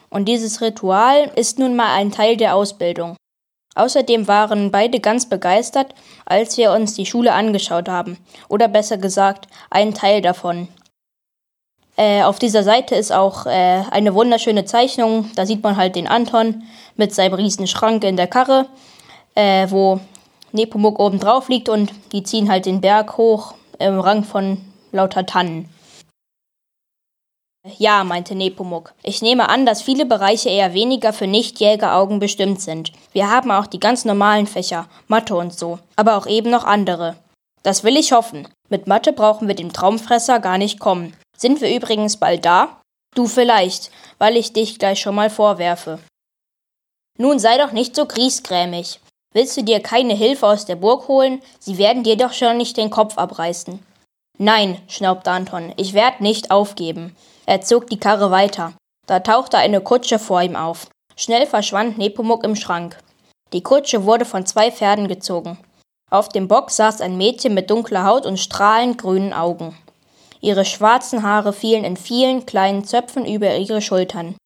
Und 0.09 0.25
dieses 0.25 0.61
Ritual 0.61 1.31
ist 1.35 1.57
nun 1.57 1.75
mal 1.75 1.95
ein 1.95 2.11
Teil 2.11 2.37
der 2.37 2.53
Ausbildung. 2.53 3.15
Außerdem 3.75 4.27
waren 4.27 4.71
beide 4.71 4.99
ganz 4.99 5.27
begeistert, 5.27 5.95
als 6.25 6.57
wir 6.57 6.71
uns 6.71 6.93
die 6.93 7.05
Schule 7.05 7.33
angeschaut 7.33 7.87
haben. 7.87 8.17
Oder 8.49 8.67
besser 8.67 8.97
gesagt, 8.97 9.47
ein 9.69 9.93
Teil 9.93 10.21
davon. 10.21 10.67
Äh, 11.97 12.23
auf 12.23 12.39
dieser 12.39 12.63
Seite 12.63 12.95
ist 12.95 13.11
auch 13.11 13.45
äh, 13.45 13.83
eine 13.91 14.13
wunderschöne 14.13 14.65
Zeichnung. 14.65 15.29
Da 15.35 15.45
sieht 15.45 15.63
man 15.63 15.77
halt 15.77 15.95
den 15.95 16.07
Anton 16.07 16.63
mit 16.95 17.13
seinem 17.13 17.35
riesen 17.35 17.67
Schrank 17.67 18.03
in 18.03 18.17
der 18.17 18.27
Karre. 18.27 18.67
äh, 19.35 19.67
wo 19.69 19.99
Nepomuk 20.51 20.99
oben 20.99 21.19
drauf 21.19 21.49
liegt 21.49 21.69
und 21.69 21.91
die 22.11 22.23
ziehen 22.23 22.49
halt 22.49 22.65
den 22.65 22.81
Berg 22.81 23.17
hoch 23.17 23.53
im 23.79 23.99
Rang 23.99 24.23
von 24.23 24.57
lauter 24.91 25.25
Tannen. 25.25 25.69
Ja, 27.77 28.03
meinte 28.03 28.33
Nepomuk. 28.33 28.93
Ich 29.03 29.21
nehme 29.21 29.47
an, 29.47 29.67
dass 29.67 29.83
viele 29.83 30.05
Bereiche 30.05 30.49
eher 30.49 30.73
weniger 30.73 31.13
für 31.13 31.27
Nichtjägeraugen 31.27 32.19
bestimmt 32.19 32.59
sind. 32.59 32.91
Wir 33.13 33.29
haben 33.29 33.51
auch 33.51 33.67
die 33.67 33.79
ganz 33.79 34.03
normalen 34.03 34.47
Fächer, 34.47 34.87
Mathe 35.07 35.35
und 35.35 35.53
so, 35.53 35.77
aber 35.95 36.17
auch 36.17 36.25
eben 36.25 36.49
noch 36.49 36.63
andere. 36.63 37.17
Das 37.61 37.83
will 37.83 37.97
ich 37.97 38.13
hoffen. 38.13 38.47
Mit 38.69 38.87
Mathe 38.87 39.13
brauchen 39.13 39.47
wir 39.47 39.53
dem 39.53 39.73
Traumfresser 39.73 40.39
gar 40.39 40.57
nicht 40.57 40.79
kommen. 40.79 41.15
Sind 41.37 41.61
wir 41.61 41.75
übrigens 41.75 42.17
bald 42.17 42.45
da? 42.45 42.81
Du 43.13 43.27
vielleicht, 43.27 43.91
weil 44.17 44.37
ich 44.37 44.53
dich 44.53 44.79
gleich 44.79 44.99
schon 44.99 45.13
mal 45.13 45.29
vorwerfe. 45.29 45.99
Nun 47.19 47.37
sei 47.37 47.57
doch 47.59 47.73
nicht 47.73 47.95
so 47.95 48.07
griesgrämig. 48.07 48.99
Willst 49.33 49.55
du 49.55 49.63
dir 49.63 49.81
keine 49.81 50.15
Hilfe 50.15 50.47
aus 50.47 50.65
der 50.65 50.77
Burg 50.77 51.07
holen? 51.07 51.41
Sie 51.59 51.77
werden 51.77 52.03
dir 52.03 52.17
doch 52.17 52.33
schon 52.33 52.57
nicht 52.57 52.77
den 52.77 52.89
Kopf 52.89 53.19
abreißen. 53.19 53.79
Nein, 54.39 54.81
schnaubte 54.87 55.29
Anton, 55.29 55.73
ich 55.77 55.93
werd 55.93 56.21
nicht 56.21 56.49
aufgeben. 56.49 57.15
Er 57.51 57.59
zog 57.59 57.87
die 57.87 57.99
Karre 57.99 58.31
weiter. 58.31 58.71
Da 59.07 59.19
tauchte 59.19 59.57
eine 59.57 59.81
Kutsche 59.81 60.19
vor 60.19 60.41
ihm 60.41 60.55
auf. 60.55 60.87
Schnell 61.17 61.45
verschwand 61.45 61.97
Nepomuk 61.97 62.45
im 62.45 62.55
Schrank. 62.55 62.97
Die 63.51 63.61
Kutsche 63.61 64.05
wurde 64.05 64.23
von 64.23 64.45
zwei 64.45 64.71
Pferden 64.71 65.09
gezogen. 65.09 65.57
Auf 66.09 66.29
dem 66.29 66.47
Bock 66.47 66.71
saß 66.71 67.01
ein 67.01 67.17
Mädchen 67.17 67.53
mit 67.53 67.69
dunkler 67.69 68.05
Haut 68.05 68.25
und 68.25 68.39
strahlend 68.39 68.99
grünen 68.99 69.33
Augen. 69.33 69.75
Ihre 70.39 70.63
schwarzen 70.63 71.23
Haare 71.23 71.51
fielen 71.51 71.83
in 71.83 71.97
vielen 71.97 72.45
kleinen 72.45 72.85
Zöpfen 72.85 73.25
über 73.25 73.53
ihre 73.53 73.81
Schultern. 73.81 74.37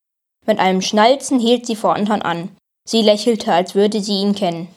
Mit 0.47 0.57
einem 0.57 0.81
Schnalzen 0.81 1.37
hielt 1.37 1.67
sie 1.67 1.75
vor 1.75 1.95
Anton 1.95 2.23
an. 2.23 2.57
Sie 2.89 3.03
lächelte, 3.03 3.53
als 3.53 3.75
würde 3.75 4.01
sie 4.01 4.19
ihn 4.19 4.33
kennen. 4.33 4.67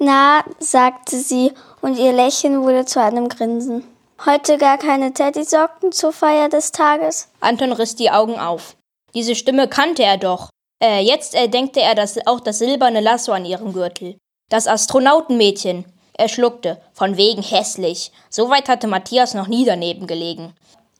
Na, 0.00 0.42
sagte 0.58 1.16
sie, 1.20 1.52
und 1.82 2.00
ihr 2.00 2.12
Lächeln 2.12 2.62
wurde 2.62 2.84
zu 2.84 3.00
einem 3.00 3.28
Grinsen. 3.28 3.84
Heute 4.26 4.58
gar 4.58 4.76
keine 4.76 5.14
Teddysocken 5.14 5.92
zur 5.92 6.12
Feier 6.12 6.50
des 6.50 6.72
Tages? 6.72 7.28
Anton 7.40 7.72
riss 7.72 7.96
die 7.96 8.10
Augen 8.10 8.38
auf. 8.38 8.76
Diese 9.14 9.34
Stimme 9.34 9.66
kannte 9.66 10.02
er 10.02 10.18
doch. 10.18 10.50
Äh, 10.78 11.00
jetzt 11.00 11.34
erdenkte 11.34 11.80
er 11.80 11.94
das, 11.94 12.18
auch 12.26 12.40
das 12.40 12.58
silberne 12.58 13.00
Lasso 13.00 13.32
an 13.32 13.46
ihrem 13.46 13.72
Gürtel. 13.72 14.18
Das 14.50 14.66
Astronautenmädchen. 14.66 15.86
Er 16.12 16.28
schluckte. 16.28 16.82
Von 16.92 17.16
wegen 17.16 17.42
hässlich. 17.42 18.12
So 18.28 18.50
weit 18.50 18.68
hatte 18.68 18.88
Matthias 18.88 19.32
noch 19.32 19.48
nie 19.48 19.64
daneben 19.64 20.06
gelegen. 20.06 20.52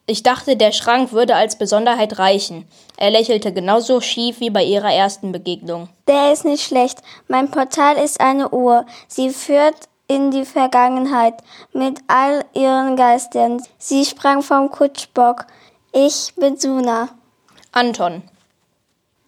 Ich 0.06 0.22
dachte, 0.22 0.56
der 0.56 0.72
Schrank 0.72 1.12
würde 1.12 1.36
als 1.36 1.56
Besonderheit 1.56 2.18
reichen. 2.18 2.66
Er 2.96 3.10
lächelte 3.10 3.52
genauso 3.52 4.00
schief 4.00 4.40
wie 4.40 4.50
bei 4.50 4.64
ihrer 4.64 4.94
ersten 4.94 5.30
Begegnung. 5.30 5.90
Der 6.08 6.32
ist 6.32 6.46
nicht 6.46 6.64
schlecht. 6.64 7.00
Mein 7.28 7.50
Portal 7.50 7.96
ist 7.98 8.18
eine 8.18 8.48
Uhr. 8.48 8.86
Sie 9.08 9.28
führt 9.28 9.89
in 10.10 10.32
die 10.32 10.44
Vergangenheit 10.44 11.34
mit 11.72 12.00
all 12.08 12.44
ihren 12.52 12.96
Geistern. 12.96 13.62
Sie 13.78 14.04
sprang 14.04 14.42
vom 14.42 14.68
Kutschbock. 14.68 15.46
Ich 15.92 16.34
bin 16.34 16.58
Suna. 16.58 17.10
Anton. 17.70 18.22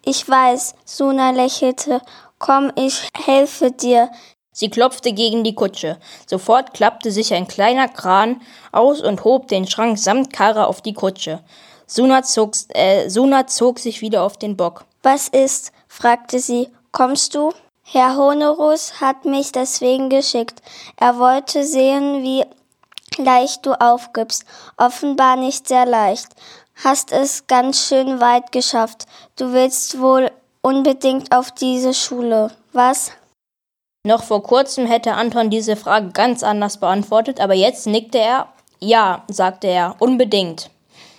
Ich 0.04 0.28
weiß, 0.28 0.74
Suna 0.84 1.30
lächelte. 1.30 2.02
Komm, 2.40 2.72
ich 2.74 3.08
helfe 3.16 3.70
dir. 3.70 4.10
Sie 4.50 4.70
klopfte 4.70 5.12
gegen 5.12 5.44
die 5.44 5.54
Kutsche. 5.54 6.00
Sofort 6.26 6.74
klappte 6.74 7.12
sich 7.12 7.32
ein 7.32 7.46
kleiner 7.46 7.86
Kran 7.86 8.40
aus 8.72 9.00
und 9.00 9.22
hob 9.22 9.46
den 9.46 9.68
Schrank 9.68 9.98
samt 9.98 10.32
Karre 10.32 10.66
auf 10.66 10.82
die 10.82 10.94
Kutsche. 10.94 11.44
Suna 11.86 12.24
zog, 12.24 12.54
äh, 12.70 13.08
Suna 13.08 13.46
zog 13.46 13.78
sich 13.78 14.00
wieder 14.00 14.24
auf 14.24 14.36
den 14.36 14.56
Bock. 14.56 14.84
Was 15.04 15.28
ist? 15.28 15.70
fragte 15.86 16.40
sie. 16.40 16.70
Kommst 16.90 17.36
du? 17.36 17.52
Herr 17.84 18.16
Honorus 18.16 19.00
hat 19.00 19.24
mich 19.24 19.52
deswegen 19.52 20.08
geschickt. 20.08 20.62
Er 20.96 21.18
wollte 21.18 21.64
sehen, 21.64 22.22
wie 22.22 22.44
leicht 23.18 23.66
du 23.66 23.72
aufgibst. 23.72 24.44
Offenbar 24.76 25.36
nicht 25.36 25.68
sehr 25.68 25.84
leicht. 25.84 26.28
Hast 26.82 27.12
es 27.12 27.46
ganz 27.46 27.86
schön 27.86 28.20
weit 28.20 28.50
geschafft. 28.50 29.06
Du 29.36 29.52
willst 29.52 30.00
wohl 30.00 30.30
unbedingt 30.62 31.36
auf 31.36 31.52
diese 31.52 31.92
Schule. 31.92 32.50
Was? 32.72 33.12
Noch 34.06 34.22
vor 34.22 34.42
kurzem 34.42 34.86
hätte 34.86 35.12
Anton 35.12 35.50
diese 35.50 35.76
Frage 35.76 36.10
ganz 36.10 36.42
anders 36.42 36.78
beantwortet, 36.78 37.40
aber 37.40 37.54
jetzt 37.54 37.86
nickte 37.86 38.18
er. 38.18 38.48
Ja, 38.80 39.24
sagte 39.28 39.68
er, 39.68 39.96
unbedingt. 40.00 40.70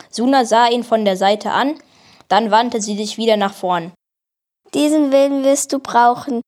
Suna 0.09 0.43
sah 0.43 0.67
ihn 0.67 0.83
von 0.83 1.05
der 1.05 1.15
Seite 1.15 1.51
an, 1.51 1.79
dann 2.27 2.51
wandte 2.51 2.81
sie 2.81 2.97
sich 2.97 3.17
wieder 3.17 3.37
nach 3.37 3.53
vorn. 3.53 3.93
Diesen 4.73 5.11
Willen 5.11 5.43
wirst 5.43 5.71
du 5.71 5.79
brauchen. 5.79 6.41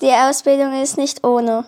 Die 0.00 0.12
Ausbildung 0.12 0.80
ist 0.80 0.96
nicht 0.96 1.26
ohne. 1.26 1.64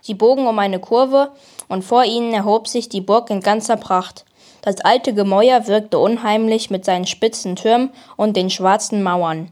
Sie 0.00 0.14
bogen 0.14 0.46
um 0.46 0.58
eine 0.58 0.80
Kurve, 0.80 1.30
und 1.68 1.84
vor 1.84 2.04
ihnen 2.04 2.32
erhob 2.32 2.66
sich 2.66 2.88
die 2.88 3.00
Burg 3.00 3.30
in 3.30 3.40
ganzer 3.40 3.76
Pracht. 3.76 4.24
Das 4.62 4.80
alte 4.80 5.14
Gemäuer 5.14 5.66
wirkte 5.66 5.98
unheimlich 5.98 6.70
mit 6.70 6.84
seinen 6.84 7.06
spitzen 7.06 7.56
Türmen 7.56 7.90
und 8.16 8.36
den 8.36 8.50
schwarzen 8.50 9.02
Mauern. 9.02 9.50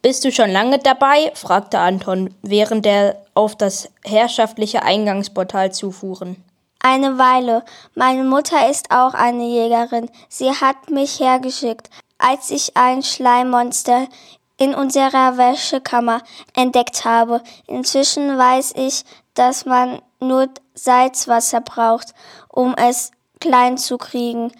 Bist 0.00 0.24
du 0.24 0.32
schon 0.32 0.50
lange 0.50 0.78
dabei? 0.78 1.32
fragte 1.34 1.78
Anton, 1.78 2.34
während 2.42 2.86
er 2.86 3.22
auf 3.34 3.56
das 3.56 3.90
herrschaftliche 4.04 4.82
Eingangsportal 4.82 5.72
zufuhren. 5.72 6.42
Eine 6.80 7.18
Weile. 7.18 7.64
Meine 7.94 8.24
Mutter 8.24 8.68
ist 8.68 8.90
auch 8.90 9.14
eine 9.14 9.46
Jägerin. 9.46 10.10
Sie 10.28 10.50
hat 10.50 10.90
mich 10.90 11.20
hergeschickt, 11.20 11.88
als 12.18 12.50
ich 12.50 12.76
ein 12.76 13.02
Schleimmonster 13.02 14.08
in 14.58 14.74
unserer 14.74 15.36
Wäschekammer 15.36 16.22
entdeckt 16.54 17.04
habe. 17.04 17.42
Inzwischen 17.66 18.38
weiß 18.38 18.74
ich, 18.76 19.04
dass 19.34 19.66
man 19.66 20.00
nur 20.20 20.48
Salzwasser 20.74 21.60
braucht, 21.60 22.14
um 22.48 22.74
es 22.76 23.10
klein 23.40 23.78
zu 23.78 23.98
kriegen. 23.98 24.52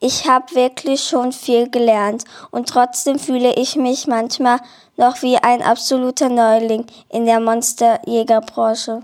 Ich 0.00 0.28
habe 0.28 0.54
wirklich 0.54 1.02
schon 1.02 1.32
viel 1.32 1.68
gelernt 1.70 2.24
und 2.52 2.68
trotzdem 2.68 3.18
fühle 3.18 3.54
ich 3.56 3.74
mich 3.74 4.06
manchmal 4.06 4.60
noch 4.96 5.22
wie 5.22 5.38
ein 5.38 5.60
absoluter 5.60 6.28
Neuling 6.28 6.86
in 7.08 7.26
der 7.26 7.40
Monsterjägerbranche. 7.40 9.02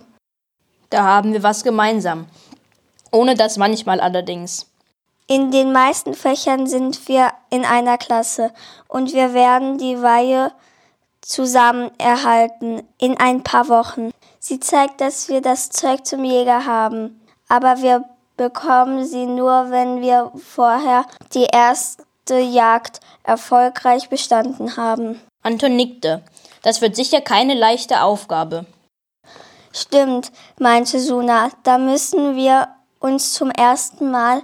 Da 0.90 1.02
haben 1.02 1.32
wir 1.32 1.42
was 1.42 1.64
gemeinsam. 1.64 2.26
Ohne 3.10 3.34
das 3.34 3.56
manchmal 3.56 3.98
allerdings. 3.98 4.66
In 5.26 5.50
den 5.50 5.72
meisten 5.72 6.12
Fächern 6.12 6.66
sind 6.66 7.08
wir 7.08 7.32
in 7.48 7.64
einer 7.64 7.96
Klasse 7.96 8.52
und 8.88 9.14
wir 9.14 9.32
werden 9.32 9.78
die 9.78 10.02
Weihe 10.02 10.52
zusammen 11.22 11.90
erhalten 11.96 12.86
in 12.98 13.16
ein 13.18 13.42
paar 13.42 13.68
Wochen. 13.68 14.10
Sie 14.38 14.60
zeigt, 14.60 15.00
dass 15.00 15.28
wir 15.28 15.40
das 15.40 15.70
Zeug 15.70 16.04
zum 16.04 16.24
Jäger 16.24 16.66
haben, 16.66 17.22
aber 17.48 17.80
wir 17.80 18.04
bekommen 18.36 19.06
sie 19.06 19.24
nur, 19.24 19.70
wenn 19.70 20.02
wir 20.02 20.30
vorher 20.36 21.06
die 21.32 21.46
erste 21.50 22.38
Jagd 22.38 23.00
erfolgreich 23.22 24.10
bestanden 24.10 24.76
haben. 24.76 25.20
Anton 25.42 25.76
nickte. 25.76 26.22
Das 26.62 26.82
wird 26.82 26.96
sicher 26.96 27.22
keine 27.22 27.54
leichte 27.54 28.02
Aufgabe. 28.02 28.66
Stimmt, 29.72 30.32
meinte 30.58 31.00
Suna, 31.00 31.50
da 31.62 31.78
müssen 31.78 32.36
wir 32.36 32.68
uns 33.00 33.32
zum 33.34 33.50
ersten 33.50 34.10
Mal 34.10 34.42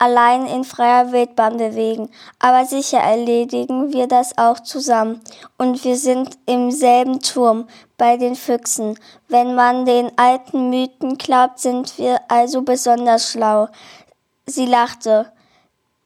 allein 0.00 0.46
in 0.46 0.64
freier 0.64 1.12
Wildbahn 1.12 1.58
bewegen, 1.58 2.10
aber 2.38 2.64
sicher 2.64 2.98
erledigen 2.98 3.92
wir 3.92 4.08
das 4.08 4.36
auch 4.38 4.58
zusammen. 4.58 5.20
Und 5.58 5.84
wir 5.84 5.96
sind 5.96 6.38
im 6.46 6.70
selben 6.70 7.20
Turm 7.20 7.68
bei 7.98 8.16
den 8.16 8.34
Füchsen. 8.34 8.98
Wenn 9.28 9.54
man 9.54 9.84
den 9.84 10.10
alten 10.18 10.70
Mythen 10.70 11.18
glaubt, 11.18 11.60
sind 11.60 11.98
wir 11.98 12.18
also 12.28 12.62
besonders 12.62 13.30
schlau. 13.30 13.68
Sie 14.46 14.66
lachte. 14.66 15.30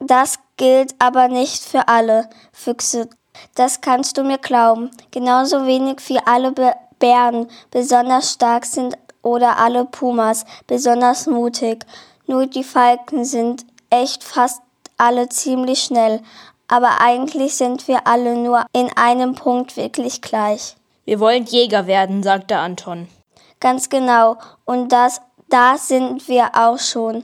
Das 0.00 0.40
gilt 0.56 0.94
aber 0.98 1.28
nicht 1.28 1.62
für 1.62 1.86
alle 1.86 2.28
Füchse. 2.52 3.08
Das 3.54 3.80
kannst 3.80 4.18
du 4.18 4.24
mir 4.24 4.38
glauben. 4.38 4.90
Genauso 5.12 5.66
wenig 5.66 6.00
wie 6.08 6.18
alle 6.18 6.52
Bären 6.98 7.46
besonders 7.70 8.32
stark 8.32 8.66
sind 8.66 8.98
oder 9.22 9.58
alle 9.58 9.84
Pumas 9.84 10.44
besonders 10.66 11.26
mutig. 11.26 11.86
Nur 12.26 12.46
die 12.46 12.64
Falken 12.64 13.24
sind 13.24 13.64
echt 14.02 14.24
fast 14.24 14.60
alle 14.96 15.28
ziemlich 15.28 15.84
schnell, 15.84 16.20
aber 16.68 17.00
eigentlich 17.00 17.54
sind 17.56 17.88
wir 17.88 18.06
alle 18.06 18.36
nur 18.36 18.64
in 18.72 18.90
einem 18.96 19.34
Punkt 19.34 19.76
wirklich 19.76 20.20
gleich. 20.20 20.76
Wir 21.04 21.20
wollen 21.20 21.44
Jäger 21.44 21.86
werden, 21.86 22.22
sagte 22.22 22.56
Anton. 22.56 23.08
Ganz 23.60 23.88
genau, 23.88 24.36
und 24.64 24.90
das, 24.90 25.20
da 25.48 25.76
sind 25.78 26.28
wir 26.28 26.50
auch 26.54 26.78
schon. 26.78 27.22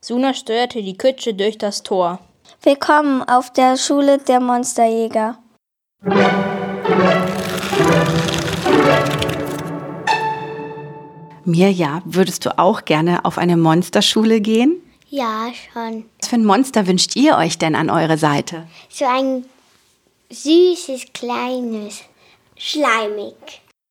Suna 0.00 0.34
steuerte 0.34 0.82
die 0.82 0.96
Kutsche 0.96 1.34
durch 1.34 1.58
das 1.58 1.82
Tor. 1.82 2.18
Willkommen 2.62 3.22
auf 3.22 3.52
der 3.52 3.76
Schule 3.76 4.18
der 4.18 4.40
Monsterjäger. 4.40 5.38
Mirja, 11.44 12.02
würdest 12.04 12.44
du 12.46 12.58
auch 12.58 12.84
gerne 12.84 13.24
auf 13.24 13.38
eine 13.38 13.56
Monsterschule 13.56 14.40
gehen? 14.40 14.80
Ja, 15.14 15.52
schon. 15.52 16.06
Was 16.18 16.28
für 16.30 16.36
ein 16.36 16.46
Monster 16.46 16.86
wünscht 16.86 17.16
ihr 17.16 17.36
euch 17.36 17.58
denn 17.58 17.74
an 17.74 17.90
eure 17.90 18.16
Seite? 18.16 18.66
So 18.88 19.04
ein 19.04 19.44
süßes, 20.30 21.08
kleines, 21.12 22.00
schleimig. 22.56 23.34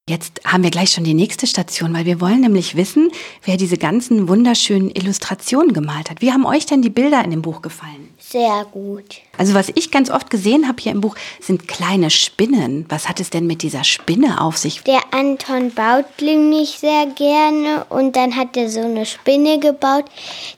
Jetzt 0.09 0.41
haben 0.43 0.63
wir 0.63 0.71
gleich 0.71 0.89
schon 0.89 1.03
die 1.03 1.13
nächste 1.13 1.45
Station, 1.45 1.93
weil 1.93 2.05
wir 2.05 2.21
wollen 2.21 2.41
nämlich 2.41 2.75
wissen, 2.75 3.11
wer 3.43 3.57
diese 3.57 3.77
ganzen 3.77 4.29
wunderschönen 4.29 4.89
Illustrationen 4.89 5.73
gemalt 5.73 6.09
hat. 6.09 6.21
Wie 6.21 6.31
haben 6.31 6.43
euch 6.43 6.65
denn 6.65 6.81
die 6.81 6.89
Bilder 6.89 7.23
in 7.23 7.29
dem 7.29 7.43
Buch 7.43 7.61
gefallen? 7.61 8.11
Sehr 8.31 8.65
gut. 8.71 9.17
Also 9.38 9.53
was 9.55 9.73
ich 9.75 9.91
ganz 9.91 10.09
oft 10.09 10.29
gesehen 10.29 10.65
habe 10.69 10.81
hier 10.81 10.93
im 10.93 11.01
Buch, 11.01 11.15
sind 11.41 11.67
kleine 11.67 12.09
Spinnen. 12.09 12.85
Was 12.88 13.09
hat 13.09 13.19
es 13.19 13.29
denn 13.29 13.45
mit 13.45 13.61
dieser 13.61 13.83
Spinne 13.83 14.39
auf 14.39 14.55
sich? 14.55 14.83
Der 14.83 15.01
Anton 15.11 15.73
baut 15.73 16.05
nämlich 16.21 16.79
sehr 16.79 17.07
gerne 17.07 17.85
und 17.89 18.15
dann 18.15 18.38
hat 18.38 18.55
er 18.55 18.69
so 18.69 18.79
eine 18.79 19.05
Spinne 19.05 19.59
gebaut, 19.59 20.05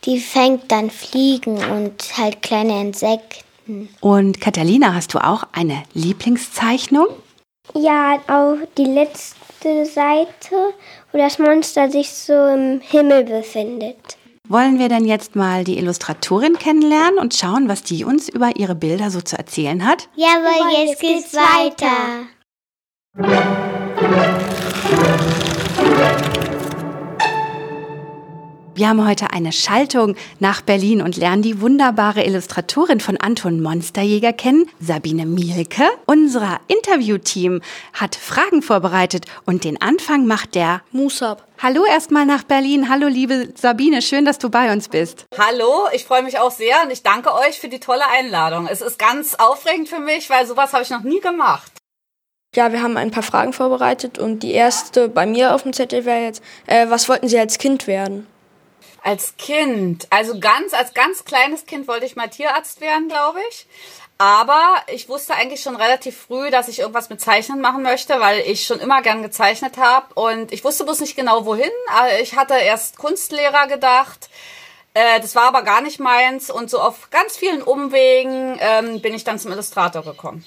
die 0.06 0.20
fängt 0.20 0.72
dann 0.72 0.92
Fliegen 0.92 1.58
und 1.58 2.16
halt 2.16 2.44
kleine 2.44 2.80
Insekten. 2.80 3.90
Und 4.02 4.40
Catalina, 4.40 4.94
hast 4.94 5.16
du 5.16 5.18
auch 5.18 5.46
eine 5.52 5.82
Lieblingszeichnung? 5.96 7.08
Ja, 7.74 8.20
auch 8.28 8.58
die 8.78 8.86
letzte 8.86 9.86
Seite, 9.86 10.76
wo 11.12 11.18
das 11.18 11.40
Monster 11.40 11.90
sich 11.90 12.12
so 12.12 12.34
im 12.34 12.82
Himmel 12.82 13.24
befindet. 13.24 14.18
Wollen 14.50 14.78
wir 14.78 14.90
denn 14.90 15.06
jetzt 15.06 15.38
mal 15.38 15.64
die 15.64 15.78
Illustratorin 15.78 16.58
kennenlernen 16.58 17.18
und 17.18 17.34
schauen, 17.34 17.70
was 17.70 17.82
die 17.82 18.04
uns 18.04 18.28
über 18.28 18.58
ihre 18.58 18.76
Bilder 18.76 19.10
so 19.10 19.22
zu 19.22 19.38
erzählen 19.38 19.86
hat? 19.86 20.10
Ja, 20.18 20.36
aber 20.36 20.70
jetzt 20.84 21.00
geht's 21.00 21.34
weiter. 21.34 22.28
Wir 28.76 28.90
haben 28.90 29.08
heute 29.08 29.30
eine 29.30 29.52
Schaltung 29.52 30.16
nach 30.40 30.62
Berlin 30.62 31.04
und 31.04 31.16
lernen 31.16 31.44
die 31.44 31.62
wunderbare 31.62 32.24
Illustratorin 32.24 33.00
von 33.00 33.18
Anton 33.18 33.62
Monsterjäger 33.62 34.34
kennen, 34.34 34.68
Sabine 34.80 35.28
Mielke. 35.28 35.84
Unser 36.08 36.60
Interviewteam 36.68 37.62
hat 37.94 38.16
Fragen 38.16 38.64
vorbereitet 38.64 39.28
und 39.46 39.64
den 39.64 39.80
Anfang 39.80 40.26
macht 40.26 40.56
der 40.56 40.82
Musab. 40.92 41.48
Hallo 41.62 41.86
erstmal 41.86 42.26
nach 42.26 42.42
Berlin. 42.42 42.90
Hallo 42.90 43.08
liebe 43.08 43.50
Sabine, 43.54 44.02
schön, 44.02 44.26
dass 44.26 44.40
du 44.40 44.50
bei 44.50 44.74
uns 44.74 44.90
bist. 44.90 45.26
Hallo, 45.38 45.86
ich 45.94 46.06
freue 46.06 46.24
mich 46.24 46.40
auch 46.40 46.52
sehr 46.52 46.82
und 46.84 46.90
ich 46.90 47.04
danke 47.04 47.32
euch 47.32 47.60
für 47.60 47.70
die 47.70 47.80
tolle 47.80 48.08
Einladung. 48.08 48.68
Es 48.68 48.82
ist 48.82 48.98
ganz 48.98 49.36
aufregend 49.36 49.88
für 49.88 50.00
mich, 50.00 50.32
weil 50.32 50.48
sowas 50.48 50.74
habe 50.74 50.82
ich 50.82 50.90
noch 50.90 51.04
nie 51.04 51.20
gemacht. 51.20 51.72
Ja, 52.56 52.72
wir 52.72 52.82
haben 52.82 52.98
ein 52.98 53.12
paar 53.12 53.24
Fragen 53.24 53.54
vorbereitet 53.54 54.18
und 54.18 54.42
die 54.42 54.52
erste 54.52 55.10
bei 55.10 55.28
mir 55.28 55.54
auf 55.54 55.62
dem 55.62 55.74
Zettel 55.74 56.06
wäre 56.06 56.24
jetzt, 56.24 56.44
äh, 56.66 56.88
was 56.90 57.08
wollten 57.08 57.28
Sie 57.28 57.38
als 57.38 57.60
Kind 57.60 57.86
werden? 57.86 58.28
Als 59.04 59.36
Kind, 59.38 60.08
also 60.12 60.40
ganz, 60.40 60.74
als 60.74 60.94
ganz 60.94 61.26
kleines 61.26 61.66
Kind 61.66 61.90
wollte 61.90 62.06
ich 62.06 62.16
mal 62.16 62.30
Tierarzt 62.30 62.80
werden, 62.80 63.10
glaube 63.10 63.40
ich. 63.50 63.68
Aber 64.18 64.78
ich 64.88 65.10
wusste 65.10 65.34
eigentlich 65.34 65.62
schon 65.62 65.76
relativ 65.76 66.18
früh, 66.18 66.50
dass 66.50 66.70
ich 66.70 66.80
irgendwas 66.80 67.10
mit 67.10 67.20
Zeichnen 67.20 67.60
machen 67.60 67.84
möchte, 67.84 68.22
weil 68.22 68.40
ich 68.40 68.66
schon 68.66 68.80
immer 68.80 69.02
gern 69.02 69.22
gezeichnet 69.22 69.76
habe. 69.78 70.14
Und 70.14 70.54
ich 70.54 70.64
wusste 70.64 70.86
bloß 70.86 71.02
nicht 71.02 71.18
genau 71.18 71.46
wohin. 71.46 71.70
Ich 72.22 72.38
hatte 72.38 72.54
erst 72.54 72.98
Kunstlehrer 72.98 73.68
gedacht. 73.68 74.30
Äh, 74.94 75.20
das 75.20 75.36
war 75.36 75.44
aber 75.44 75.64
gar 75.64 75.82
nicht 75.82 76.00
meins. 76.00 76.50
Und 76.50 76.70
so 76.70 76.80
auf 76.80 77.10
ganz 77.10 77.36
vielen 77.36 77.62
Umwegen 77.62 78.58
ähm, 78.62 79.02
bin 79.02 79.14
ich 79.14 79.26
dann 79.26 79.40
zum 79.40 79.52
Illustrator 79.52 80.04
gekommen. 80.04 80.46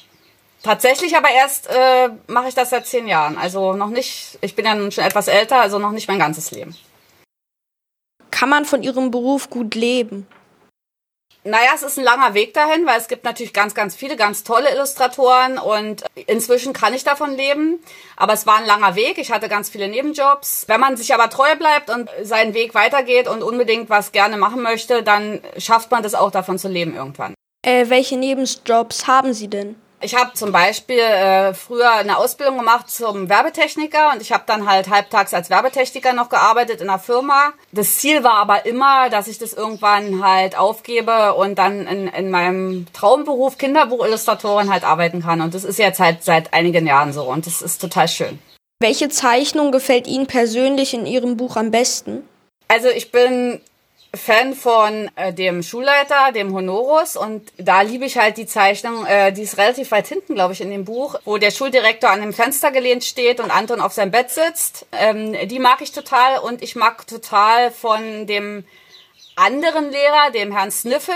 Tatsächlich 0.62 1.14
aber 1.16 1.28
erst 1.30 1.68
äh, 1.68 2.08
mache 2.28 2.48
ich 2.48 2.54
das 2.54 2.70
seit 2.70 2.86
zehn 2.86 3.06
Jahren. 3.06 3.36
Also 3.36 3.74
noch 3.74 3.90
nicht, 3.90 4.38
ich 4.40 4.54
bin 4.54 4.64
ja 4.64 4.74
nun 4.74 4.90
schon 4.90 5.04
etwas 5.04 5.28
älter, 5.28 5.60
also 5.60 5.78
noch 5.78 5.92
nicht 5.92 6.08
mein 6.08 6.18
ganzes 6.18 6.50
Leben. 6.50 6.74
Kann 8.36 8.50
man 8.50 8.66
von 8.66 8.82
Ihrem 8.82 9.10
Beruf 9.10 9.48
gut 9.48 9.74
leben? 9.74 10.26
Naja, 11.42 11.70
es 11.74 11.82
ist 11.82 11.96
ein 11.96 12.04
langer 12.04 12.34
Weg 12.34 12.52
dahin, 12.52 12.84
weil 12.84 12.98
es 13.00 13.08
gibt 13.08 13.24
natürlich 13.24 13.54
ganz, 13.54 13.74
ganz 13.74 13.96
viele 13.96 14.14
ganz 14.14 14.44
tolle 14.44 14.70
Illustratoren 14.74 15.56
und 15.56 16.04
inzwischen 16.26 16.74
kann 16.74 16.92
ich 16.92 17.02
davon 17.02 17.32
leben. 17.32 17.78
Aber 18.14 18.34
es 18.34 18.46
war 18.46 18.58
ein 18.58 18.66
langer 18.66 18.94
Weg. 18.94 19.16
Ich 19.16 19.32
hatte 19.32 19.48
ganz 19.48 19.70
viele 19.70 19.88
Nebenjobs. 19.88 20.64
Wenn 20.68 20.80
man 20.80 20.98
sich 20.98 21.14
aber 21.14 21.30
treu 21.30 21.56
bleibt 21.56 21.88
und 21.88 22.10
seinen 22.24 22.52
Weg 22.52 22.74
weitergeht 22.74 23.26
und 23.26 23.42
unbedingt 23.42 23.88
was 23.88 24.12
gerne 24.12 24.36
machen 24.36 24.60
möchte, 24.60 25.02
dann 25.02 25.40
schafft 25.56 25.90
man 25.90 26.02
das 26.02 26.14
auch 26.14 26.30
davon 26.30 26.58
zu 26.58 26.68
leben 26.68 26.94
irgendwann. 26.94 27.32
Äh, 27.64 27.88
welche 27.88 28.18
Nebenjobs 28.18 29.06
haben 29.06 29.32
Sie 29.32 29.48
denn? 29.48 29.76
Ich 30.00 30.14
habe 30.14 30.34
zum 30.34 30.52
Beispiel 30.52 30.98
äh, 30.98 31.54
früher 31.54 31.90
eine 31.90 32.18
Ausbildung 32.18 32.58
gemacht 32.58 32.90
zum 32.90 33.30
Werbetechniker 33.30 34.12
und 34.12 34.20
ich 34.20 34.30
habe 34.30 34.44
dann 34.46 34.68
halt 34.68 34.90
halbtags 34.90 35.32
als 35.32 35.48
Werbetechniker 35.48 36.12
noch 36.12 36.28
gearbeitet 36.28 36.82
in 36.82 36.90
einer 36.90 36.98
Firma. 36.98 37.54
Das 37.72 37.96
Ziel 37.96 38.22
war 38.22 38.34
aber 38.34 38.66
immer, 38.66 39.08
dass 39.08 39.26
ich 39.26 39.38
das 39.38 39.54
irgendwann 39.54 40.22
halt 40.22 40.58
aufgebe 40.58 41.34
und 41.34 41.56
dann 41.58 41.86
in, 41.86 42.08
in 42.08 42.30
meinem 42.30 42.86
Traumberuf 42.92 43.56
Kinderbuchillustratorin 43.56 44.70
halt 44.70 44.84
arbeiten 44.84 45.22
kann. 45.22 45.40
Und 45.40 45.54
das 45.54 45.64
ist 45.64 45.78
jetzt 45.78 45.98
halt 45.98 46.22
seit 46.22 46.52
einigen 46.52 46.86
Jahren 46.86 47.14
so 47.14 47.24
und 47.24 47.46
das 47.46 47.62
ist 47.62 47.80
total 47.80 48.08
schön. 48.08 48.38
Welche 48.80 49.08
Zeichnung 49.08 49.72
gefällt 49.72 50.06
Ihnen 50.06 50.26
persönlich 50.26 50.92
in 50.92 51.06
Ihrem 51.06 51.38
Buch 51.38 51.56
am 51.56 51.70
besten? 51.70 52.28
Also 52.68 52.88
ich 52.88 53.10
bin 53.10 53.60
Fan 54.16 54.54
von 54.54 55.10
äh, 55.16 55.32
dem 55.32 55.62
Schulleiter, 55.62 56.32
dem 56.32 56.54
Honorus. 56.54 57.16
Und 57.16 57.50
da 57.56 57.82
liebe 57.82 58.04
ich 58.04 58.18
halt 58.18 58.36
die 58.36 58.46
Zeichnung, 58.46 59.06
äh, 59.06 59.32
die 59.32 59.42
ist 59.42 59.58
relativ 59.58 59.90
weit 59.90 60.06
hinten, 60.08 60.34
glaube 60.34 60.52
ich, 60.52 60.60
in 60.60 60.70
dem 60.70 60.84
Buch, 60.84 61.16
wo 61.24 61.38
der 61.38 61.50
Schuldirektor 61.50 62.10
an 62.10 62.20
dem 62.20 62.32
Fenster 62.32 62.70
gelehnt 62.70 63.04
steht 63.04 63.40
und 63.40 63.50
Anton 63.50 63.80
auf 63.80 63.92
seinem 63.92 64.10
Bett 64.10 64.30
sitzt. 64.30 64.86
Ähm, 64.92 65.36
die 65.48 65.58
mag 65.58 65.80
ich 65.80 65.92
total 65.92 66.38
und 66.38 66.62
ich 66.62 66.76
mag 66.76 67.06
total 67.06 67.70
von 67.70 68.26
dem 68.26 68.64
anderen 69.36 69.90
Lehrer, 69.90 70.30
dem 70.32 70.52
Herrn 70.52 70.70
Sniffel, 70.70 71.14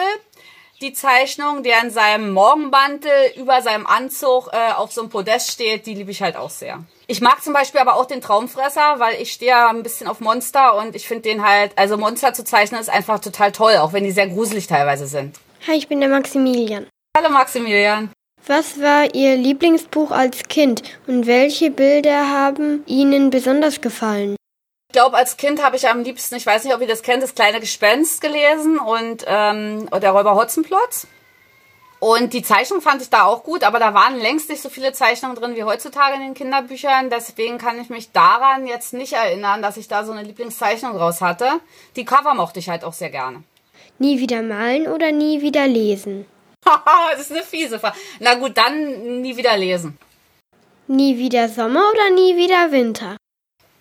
die 0.81 0.93
Zeichnung, 0.93 1.63
der 1.63 1.83
in 1.83 1.91
seinem 1.91 2.33
Morgenmantel 2.33 3.33
über 3.37 3.63
seinem 3.63 3.87
Anzug 3.87 4.49
äh, 4.53 4.73
auf 4.73 4.93
so 4.93 5.03
einem 5.03 5.11
Podest 5.11 5.51
steht, 5.51 5.87
die 5.87 5.95
liebe 5.95 6.11
ich 6.11 6.23
halt 6.23 6.37
auch 6.37 6.51
sehr. 6.51 6.85
Ich 7.11 7.21
mag 7.21 7.43
zum 7.43 7.53
Beispiel 7.53 7.81
aber 7.81 7.97
auch 7.97 8.07
den 8.07 8.21
Traumfresser, 8.21 9.01
weil 9.01 9.21
ich 9.21 9.33
stehe 9.33 9.51
ja 9.51 9.69
ein 9.69 9.83
bisschen 9.83 10.07
auf 10.07 10.21
Monster 10.21 10.77
und 10.77 10.95
ich 10.95 11.09
finde 11.09 11.23
den 11.23 11.45
halt, 11.45 11.73
also 11.75 11.97
Monster 11.97 12.35
zu 12.35 12.45
zeichnen 12.45 12.81
ist 12.81 12.89
einfach 12.89 13.19
total 13.19 13.51
toll, 13.51 13.79
auch 13.79 13.93
wenn 13.93 14.05
die 14.05 14.13
sehr 14.13 14.29
gruselig 14.29 14.69
teilweise 14.69 15.09
sind. 15.09 15.37
Hi, 15.67 15.75
ich 15.75 15.89
bin 15.89 15.99
der 15.99 16.09
Maximilian. 16.09 16.87
Hallo 17.19 17.31
Maximilian. 17.31 18.13
Was 18.47 18.81
war 18.81 19.13
Ihr 19.13 19.37
Lieblingsbuch 19.37 20.13
als 20.13 20.45
Kind 20.45 20.85
und 21.09 21.27
welche 21.27 21.73
Bilder 21.73 22.31
haben 22.31 22.85
Ihnen 22.87 23.31
besonders 23.31 23.81
gefallen? 23.81 24.37
Ich 24.91 24.93
glaube, 24.93 25.17
als 25.17 25.37
Kind 25.37 25.61
habe 25.65 25.75
ich 25.75 25.89
am 25.89 26.05
liebsten, 26.05 26.37
ich 26.37 26.47
weiß 26.47 26.63
nicht, 26.63 26.77
ob 26.77 26.81
ihr 26.81 26.87
das 26.87 27.03
kennt, 27.03 27.25
das 27.25 27.35
kleine 27.35 27.59
Gespenst 27.59 28.21
gelesen 28.21 28.79
und 28.79 29.25
ähm, 29.27 29.89
der 30.01 30.13
Räuber 30.13 30.37
Hotzenplotz. 30.37 31.09
Und 32.01 32.33
die 32.33 32.43
Zeichnung 32.43 32.81
fand 32.81 33.03
ich 33.03 33.11
da 33.11 33.25
auch 33.25 33.45
gut, 33.45 33.63
aber 33.63 33.79
da 33.79 33.93
waren 33.93 34.19
längst 34.19 34.49
nicht 34.49 34.63
so 34.63 34.71
viele 34.71 34.95
Zeichnungen 34.95 35.37
drin 35.37 35.55
wie 35.55 35.65
heutzutage 35.65 36.15
in 36.15 36.23
den 36.23 36.35
Kinderbüchern. 36.35 37.11
Deswegen 37.11 37.59
kann 37.59 37.79
ich 37.79 37.91
mich 37.91 38.11
daran 38.11 38.67
jetzt 38.67 38.95
nicht 38.95 39.13
erinnern, 39.13 39.61
dass 39.61 39.77
ich 39.77 39.87
da 39.87 40.03
so 40.05 40.13
eine 40.13 40.23
Lieblingszeichnung 40.23 40.97
raus 40.97 41.21
hatte. 41.21 41.61
Die 41.97 42.07
Cover 42.07 42.33
mochte 42.33 42.59
ich 42.59 42.71
halt 42.71 42.85
auch 42.85 42.95
sehr 42.95 43.11
gerne. 43.11 43.43
Nie 43.99 44.19
wieder 44.19 44.41
malen 44.41 44.89
oder 44.89 45.13
nie 45.13 45.43
wieder 45.43 45.67
lesen? 45.67 46.25
das 46.65 47.21
ist 47.21 47.33
eine 47.33 47.43
fiese 47.43 47.79
Frage. 47.79 47.97
Na 48.19 48.35
gut, 48.35 48.57
dann 48.57 49.21
nie 49.21 49.37
wieder 49.37 49.57
lesen. 49.59 49.99
Nie 50.87 51.19
wieder 51.19 51.51
Sommer 51.51 51.83
oder 51.93 52.11
nie 52.15 52.35
wieder 52.35 52.73
Winter? 52.73 53.17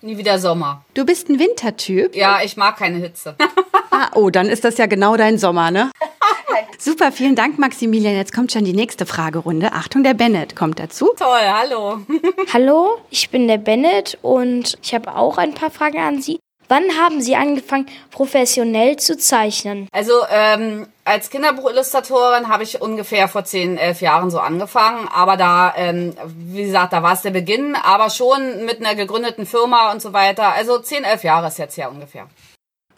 Nie 0.01 0.17
wieder 0.17 0.39
Sommer. 0.39 0.81
Du 0.93 1.05
bist 1.05 1.27
ein 1.27 1.39
Wintertyp? 1.39 2.15
Ja, 2.15 2.39
ich 2.41 2.55
mag 2.55 2.77
keine 2.77 2.99
Hitze. 2.99 3.35
ah, 3.91 4.09
oh, 4.15 4.29
dann 4.29 4.47
ist 4.47 4.63
das 4.63 4.77
ja 4.77 4.85
genau 4.85 5.17
dein 5.17 5.37
Sommer, 5.37 5.71
ne? 5.71 5.91
Super, 6.77 7.11
vielen 7.11 7.35
Dank, 7.35 7.59
Maximilian. 7.59 8.15
Jetzt 8.15 8.31
kommt 8.31 8.53
schon 8.53 8.63
die 8.63 8.71
nächste 8.71 9.05
Fragerunde. 9.05 9.73
Achtung, 9.73 10.03
der 10.03 10.13
Bennett 10.13 10.55
kommt 10.55 10.79
dazu. 10.79 11.09
Toll, 11.17 11.41
hallo. 11.41 11.99
hallo, 12.53 12.99
ich 13.09 13.29
bin 13.29 13.49
der 13.49 13.57
Bennett 13.57 14.17
und 14.21 14.77
ich 14.81 14.93
habe 14.93 15.13
auch 15.13 15.37
ein 15.37 15.53
paar 15.53 15.69
Fragen 15.69 15.97
an 15.99 16.21
Sie. 16.21 16.39
Wann 16.69 16.83
haben 16.99 17.19
Sie 17.19 17.35
angefangen, 17.35 17.87
professionell 18.11 18.95
zu 18.97 19.17
zeichnen? 19.17 19.89
Also 19.91 20.13
ähm, 20.29 20.87
als 21.03 21.31
Kinderbuchillustratorin 21.31 22.47
habe 22.47 22.61
ich 22.61 22.79
ungefähr 22.79 23.27
vor 23.27 23.43
zehn, 23.43 23.79
elf 23.79 24.01
Jahren 24.01 24.29
so 24.29 24.39
angefangen. 24.39 25.07
Aber 25.07 25.35
da, 25.35 25.73
ähm, 25.75 26.15
wie 26.27 26.65
gesagt, 26.65 26.93
da 26.93 27.01
war 27.01 27.13
es 27.13 27.23
der 27.23 27.31
Beginn, 27.31 27.75
aber 27.75 28.11
schon 28.11 28.65
mit 28.65 28.79
einer 28.79 28.93
gegründeten 28.93 29.47
Firma 29.47 29.91
und 29.91 29.99
so 29.99 30.13
weiter. 30.13 30.53
Also 30.53 30.77
zehn, 30.77 31.03
elf 31.03 31.23
Jahre 31.23 31.47
ist 31.47 31.57
jetzt 31.57 31.75
ja 31.75 31.87
ungefähr. 31.87 32.29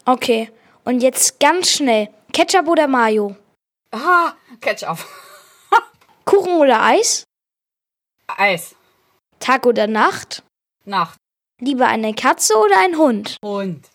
Okay, 0.05 0.51
und 0.83 1.01
jetzt 1.01 1.39
ganz 1.39 1.71
schnell. 1.71 2.09
Ketchup 2.33 2.67
oder 2.67 2.87
Mayo? 2.87 3.37
Ah, 3.91 4.33
Ketchup. 4.59 4.97
Kuchen 6.25 6.57
oder 6.57 6.81
Eis? 6.83 7.23
Eis. 8.27 8.75
Tag 9.39 9.65
oder 9.65 9.87
Nacht? 9.87 10.43
Nacht. 10.83 11.20
Lieber 11.61 11.87
eine 11.87 12.13
Katze 12.13 12.57
oder 12.57 12.75
ein 12.79 12.97
Hund? 12.97 13.37
Hund. 13.43 13.85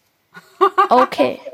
Okay. 0.88 1.40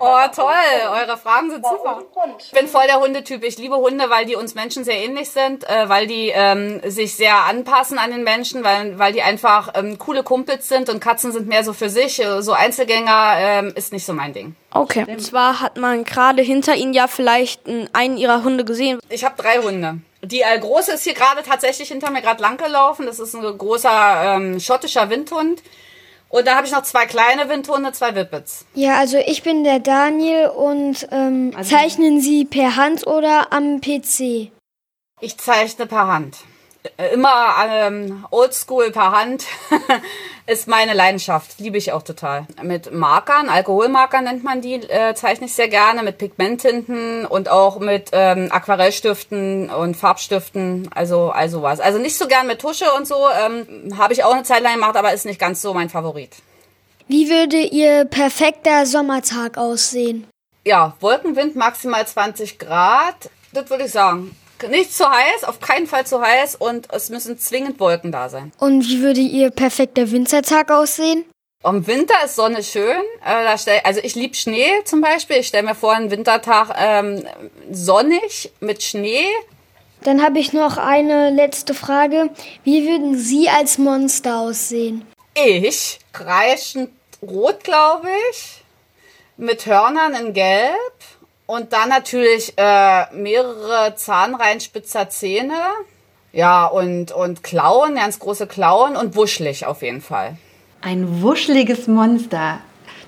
Oh, 0.00 0.18
toll. 0.34 0.52
Eure 0.90 1.16
Fragen 1.16 1.50
sind 1.50 1.64
super. 1.64 2.02
Ich 2.38 2.50
bin 2.52 2.68
voll 2.68 2.86
der 2.86 3.00
Hundetyp. 3.00 3.42
Ich 3.42 3.56
liebe 3.56 3.76
Hunde, 3.76 4.10
weil 4.10 4.26
die 4.26 4.36
uns 4.36 4.54
Menschen 4.54 4.84
sehr 4.84 4.98
ähnlich 4.98 5.30
sind, 5.30 5.66
äh, 5.66 5.88
weil 5.88 6.06
die 6.06 6.30
ähm, 6.34 6.82
sich 6.84 7.16
sehr 7.16 7.36
anpassen 7.44 7.98
an 7.98 8.10
den 8.10 8.22
Menschen, 8.22 8.64
weil, 8.64 8.98
weil 8.98 9.14
die 9.14 9.22
einfach 9.22 9.70
ähm, 9.74 9.98
coole 9.98 10.24
Kumpels 10.24 10.68
sind 10.68 10.90
und 10.90 11.00
Katzen 11.00 11.32
sind 11.32 11.48
mehr 11.48 11.64
so 11.64 11.72
für 11.72 11.88
sich. 11.88 12.22
So 12.40 12.52
Einzelgänger 12.52 13.34
ähm, 13.38 13.72
ist 13.74 13.94
nicht 13.94 14.04
so 14.04 14.12
mein 14.12 14.34
Ding. 14.34 14.54
Okay. 14.72 15.06
Und 15.08 15.20
zwar 15.20 15.60
hat 15.60 15.78
man 15.78 16.04
gerade 16.04 16.42
hinter 16.42 16.74
Ihnen 16.74 16.92
ja 16.92 17.06
vielleicht 17.06 17.62
einen 17.94 18.18
Ihrer 18.18 18.44
Hunde 18.44 18.66
gesehen. 18.66 18.98
Ich 19.08 19.24
habe 19.24 19.40
drei 19.40 19.56
Hunde. 19.56 20.00
Die 20.24 20.40
äh, 20.42 20.58
große 20.58 20.92
ist 20.92 21.04
hier 21.04 21.14
gerade 21.14 21.42
tatsächlich 21.42 21.88
hinter 21.88 22.10
mir 22.10 22.22
gerade 22.22 22.40
langgelaufen. 22.42 23.06
Das 23.06 23.18
ist 23.18 23.34
ein 23.34 23.42
großer 23.58 24.36
ähm, 24.36 24.60
schottischer 24.60 25.10
Windhund. 25.10 25.62
Und 26.28 26.46
da 26.46 26.54
habe 26.56 26.66
ich 26.66 26.72
noch 26.72 26.82
zwei 26.84 27.04
kleine 27.06 27.48
Windhunde, 27.48 27.92
zwei 27.92 28.14
Whippets. 28.14 28.64
Ja, 28.74 28.98
also 28.98 29.18
ich 29.18 29.42
bin 29.42 29.64
der 29.64 29.80
Daniel 29.80 30.46
und 30.48 31.06
ähm, 31.10 31.52
Also- 31.56 31.76
zeichnen 31.76 32.20
Sie 32.20 32.44
per 32.44 32.76
Hand 32.76 33.06
oder 33.06 33.52
am 33.52 33.80
PC? 33.80 34.50
Ich 35.20 35.36
zeichne 35.38 35.86
per 35.86 36.06
Hand. 36.06 36.38
Immer 37.12 37.54
ähm, 37.68 38.26
oldschool 38.30 38.90
per 38.90 39.12
Hand 39.12 39.44
ist 40.46 40.66
meine 40.66 40.94
Leidenschaft. 40.94 41.60
Liebe 41.60 41.78
ich 41.78 41.92
auch 41.92 42.02
total. 42.02 42.46
Mit 42.60 42.92
Markern, 42.92 43.48
Alkoholmarkern 43.48 44.24
nennt 44.24 44.42
man 44.42 44.60
die, 44.62 44.74
äh, 44.74 45.14
zeichne 45.14 45.46
ich 45.46 45.54
sehr 45.54 45.68
gerne. 45.68 46.02
Mit 46.02 46.18
Pigmenttinten 46.18 47.24
und 47.24 47.48
auch 47.48 47.78
mit 47.78 48.10
ähm, 48.12 48.48
Aquarellstiften 48.50 49.70
und 49.70 49.96
Farbstiften. 49.96 50.90
Also, 50.92 51.30
also 51.30 51.62
was. 51.62 51.78
Also 51.78 52.00
nicht 52.00 52.18
so 52.18 52.26
gern 52.26 52.48
mit 52.48 52.60
Tusche 52.60 52.92
und 52.98 53.06
so. 53.06 53.28
Ähm, 53.30 53.96
Habe 53.96 54.12
ich 54.12 54.24
auch 54.24 54.34
eine 54.34 54.42
Zeit 54.42 54.62
lang 54.62 54.74
gemacht, 54.74 54.96
aber 54.96 55.12
ist 55.12 55.24
nicht 55.24 55.40
ganz 55.40 55.62
so 55.62 55.74
mein 55.74 55.88
Favorit. 55.88 56.30
Wie 57.06 57.30
würde 57.30 57.58
Ihr 57.58 58.06
perfekter 58.06 58.86
Sommertag 58.86 59.56
aussehen? 59.56 60.26
Ja, 60.64 60.96
Wolkenwind 60.98 61.54
maximal 61.54 62.04
20 62.04 62.58
Grad. 62.58 63.30
Das 63.52 63.70
würde 63.70 63.84
ich 63.84 63.92
sagen. 63.92 64.34
Nicht 64.68 64.94
zu 64.94 65.08
heiß, 65.08 65.44
auf 65.44 65.60
keinen 65.60 65.86
Fall 65.86 66.06
zu 66.06 66.20
heiß 66.20 66.56
und 66.56 66.92
es 66.92 67.10
müssen 67.10 67.38
zwingend 67.38 67.80
Wolken 67.80 68.12
da 68.12 68.28
sein. 68.28 68.52
Und 68.58 68.88
wie 68.88 69.00
würde 69.02 69.20
Ihr 69.20 69.50
perfekter 69.50 70.10
Wintertag 70.10 70.70
aussehen? 70.70 71.24
Im 71.64 71.86
Winter 71.86 72.14
ist 72.24 72.34
Sonne 72.34 72.62
schön. 72.62 73.02
Äh, 73.24 73.80
also 73.84 74.00
ich 74.02 74.14
lieb 74.16 74.34
Schnee 74.34 74.82
zum 74.84 75.00
Beispiel. 75.00 75.36
Ich 75.36 75.48
stelle 75.48 75.62
mir 75.62 75.74
vor, 75.74 75.92
einen 75.92 76.10
Wintertag 76.10 76.74
ähm, 76.76 77.24
sonnig 77.70 78.50
mit 78.60 78.82
Schnee. 78.82 79.26
Dann 80.02 80.22
habe 80.22 80.40
ich 80.40 80.52
noch 80.52 80.76
eine 80.76 81.30
letzte 81.30 81.74
Frage. 81.74 82.30
Wie 82.64 82.88
würden 82.88 83.16
Sie 83.16 83.48
als 83.48 83.78
Monster 83.78 84.40
aussehen? 84.40 85.06
Ich, 85.34 86.00
kreischend 86.12 86.90
rot, 87.22 87.62
glaube 87.62 88.08
ich, 88.32 88.64
mit 89.36 89.66
Hörnern 89.66 90.14
in 90.14 90.32
Gelb 90.34 90.74
und 91.52 91.74
dann 91.74 91.90
natürlich 91.90 92.54
äh, 92.56 93.14
mehrere 93.14 93.94
Zahnreinspitzer 93.94 95.10
Zähne. 95.10 95.60
Ja, 96.32 96.64
und, 96.64 97.12
und 97.12 97.42
Klauen, 97.42 97.96
ganz 97.96 98.18
große 98.18 98.46
Klauen 98.46 98.96
und 98.96 99.16
wuschelig 99.16 99.66
auf 99.66 99.82
jeden 99.82 100.00
Fall. 100.00 100.38
Ein 100.80 101.20
wuscheliges 101.20 101.88
Monster. 101.88 102.60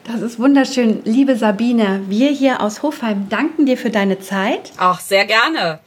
Das 0.06 0.20
ist 0.20 0.38
wunderschön. 0.38 1.00
Liebe 1.04 1.36
Sabine, 1.36 2.02
wir 2.08 2.28
hier 2.28 2.60
aus 2.60 2.82
Hofheim 2.82 3.30
danken 3.30 3.64
dir 3.64 3.78
für 3.78 3.88
deine 3.88 4.20
Zeit 4.20 4.72
Ach, 4.76 5.00
sehr 5.00 5.24
gerne. 5.24 5.78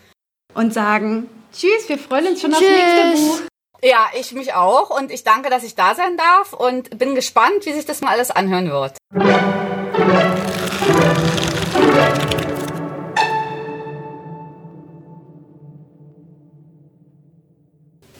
und 0.56 0.74
sagen 0.74 1.30
Tschüss, 1.54 1.88
wir 1.88 2.00
freuen 2.00 2.26
uns 2.26 2.42
schon 2.42 2.52
aufs 2.54 2.62
Tschüss. 2.62 2.72
nächste 2.72 3.24
Buch. 3.24 3.42
Ja, 3.84 4.08
ich 4.20 4.34
mich 4.34 4.56
auch 4.56 4.90
und 4.90 5.12
ich 5.12 5.24
danke, 5.24 5.52
dass 5.52 5.64
ich 5.64 5.76
da 5.76 5.94
sein 5.94 6.18
darf 6.18 6.54
und 6.54 6.98
bin 6.98 7.14
gespannt, 7.14 7.66
wie 7.66 7.74
sich 7.74 7.86
das 7.86 8.02
mal 8.02 8.10
alles 8.10 8.32
anhören 8.32 8.72
wird. 8.72 8.94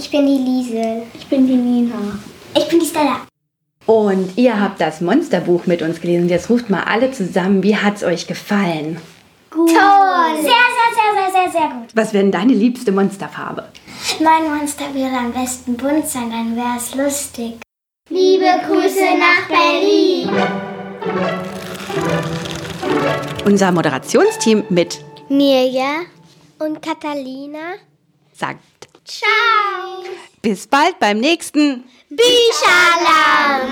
Ich 0.08 0.12
bin 0.12 0.26
die 0.26 0.38
Liesel. 0.38 1.04
Ich 1.16 1.28
bin 1.28 1.46
die 1.46 1.58
Nina. 1.58 2.18
Ich 2.56 2.66
bin 2.70 2.80
die 2.80 2.86
Stella. 2.86 3.28
Und 3.86 4.38
ihr 4.38 4.58
habt 4.58 4.80
das 4.80 5.02
Monsterbuch 5.02 5.66
mit 5.66 5.82
uns 5.82 6.00
gelesen. 6.00 6.30
Jetzt 6.30 6.50
ruft 6.50 6.70
mal 6.70 6.84
alle 6.84 7.12
zusammen. 7.12 7.62
Wie 7.62 7.76
hat's 7.76 8.06
euch 8.06 8.26
gefallen? 8.26 9.02
Gut. 9.52 9.68
Toll. 9.68 10.36
Sehr, 10.36 10.44
sehr, 10.44 10.92
sehr, 10.96 11.12
sehr, 11.14 11.32
sehr, 11.34 11.52
sehr 11.52 11.70
gut. 11.78 11.90
Was 11.94 12.14
wäre 12.14 12.24
denn 12.24 12.32
deine 12.32 12.54
liebste 12.54 12.94
Monsterfarbe? 12.94 13.68
Mein 14.22 14.58
Monster 14.58 14.86
wäre 14.94 15.14
am 15.14 15.34
besten 15.34 15.76
bunt 15.76 16.08
sein, 16.08 16.32
dann 16.32 16.56
wäre 16.56 16.78
es 16.78 16.96
lustig. 16.96 17.56
Liebe 18.10 18.46
Grüße 18.66 19.08
nach 19.20 19.50
Berlin. 19.50 20.30
Unser 23.44 23.74
Moderationsteam 23.74 24.64
mit 24.70 25.02
Mirja 25.28 26.04
und 26.60 26.82
Catalina. 26.82 27.74
sagt 28.34 28.77
Ciao. 29.08 30.04
bis 30.42 30.68
bald 30.68 31.00
beim 31.00 31.20
nächsten 31.20 31.84
Bücheralarm. 32.10 33.68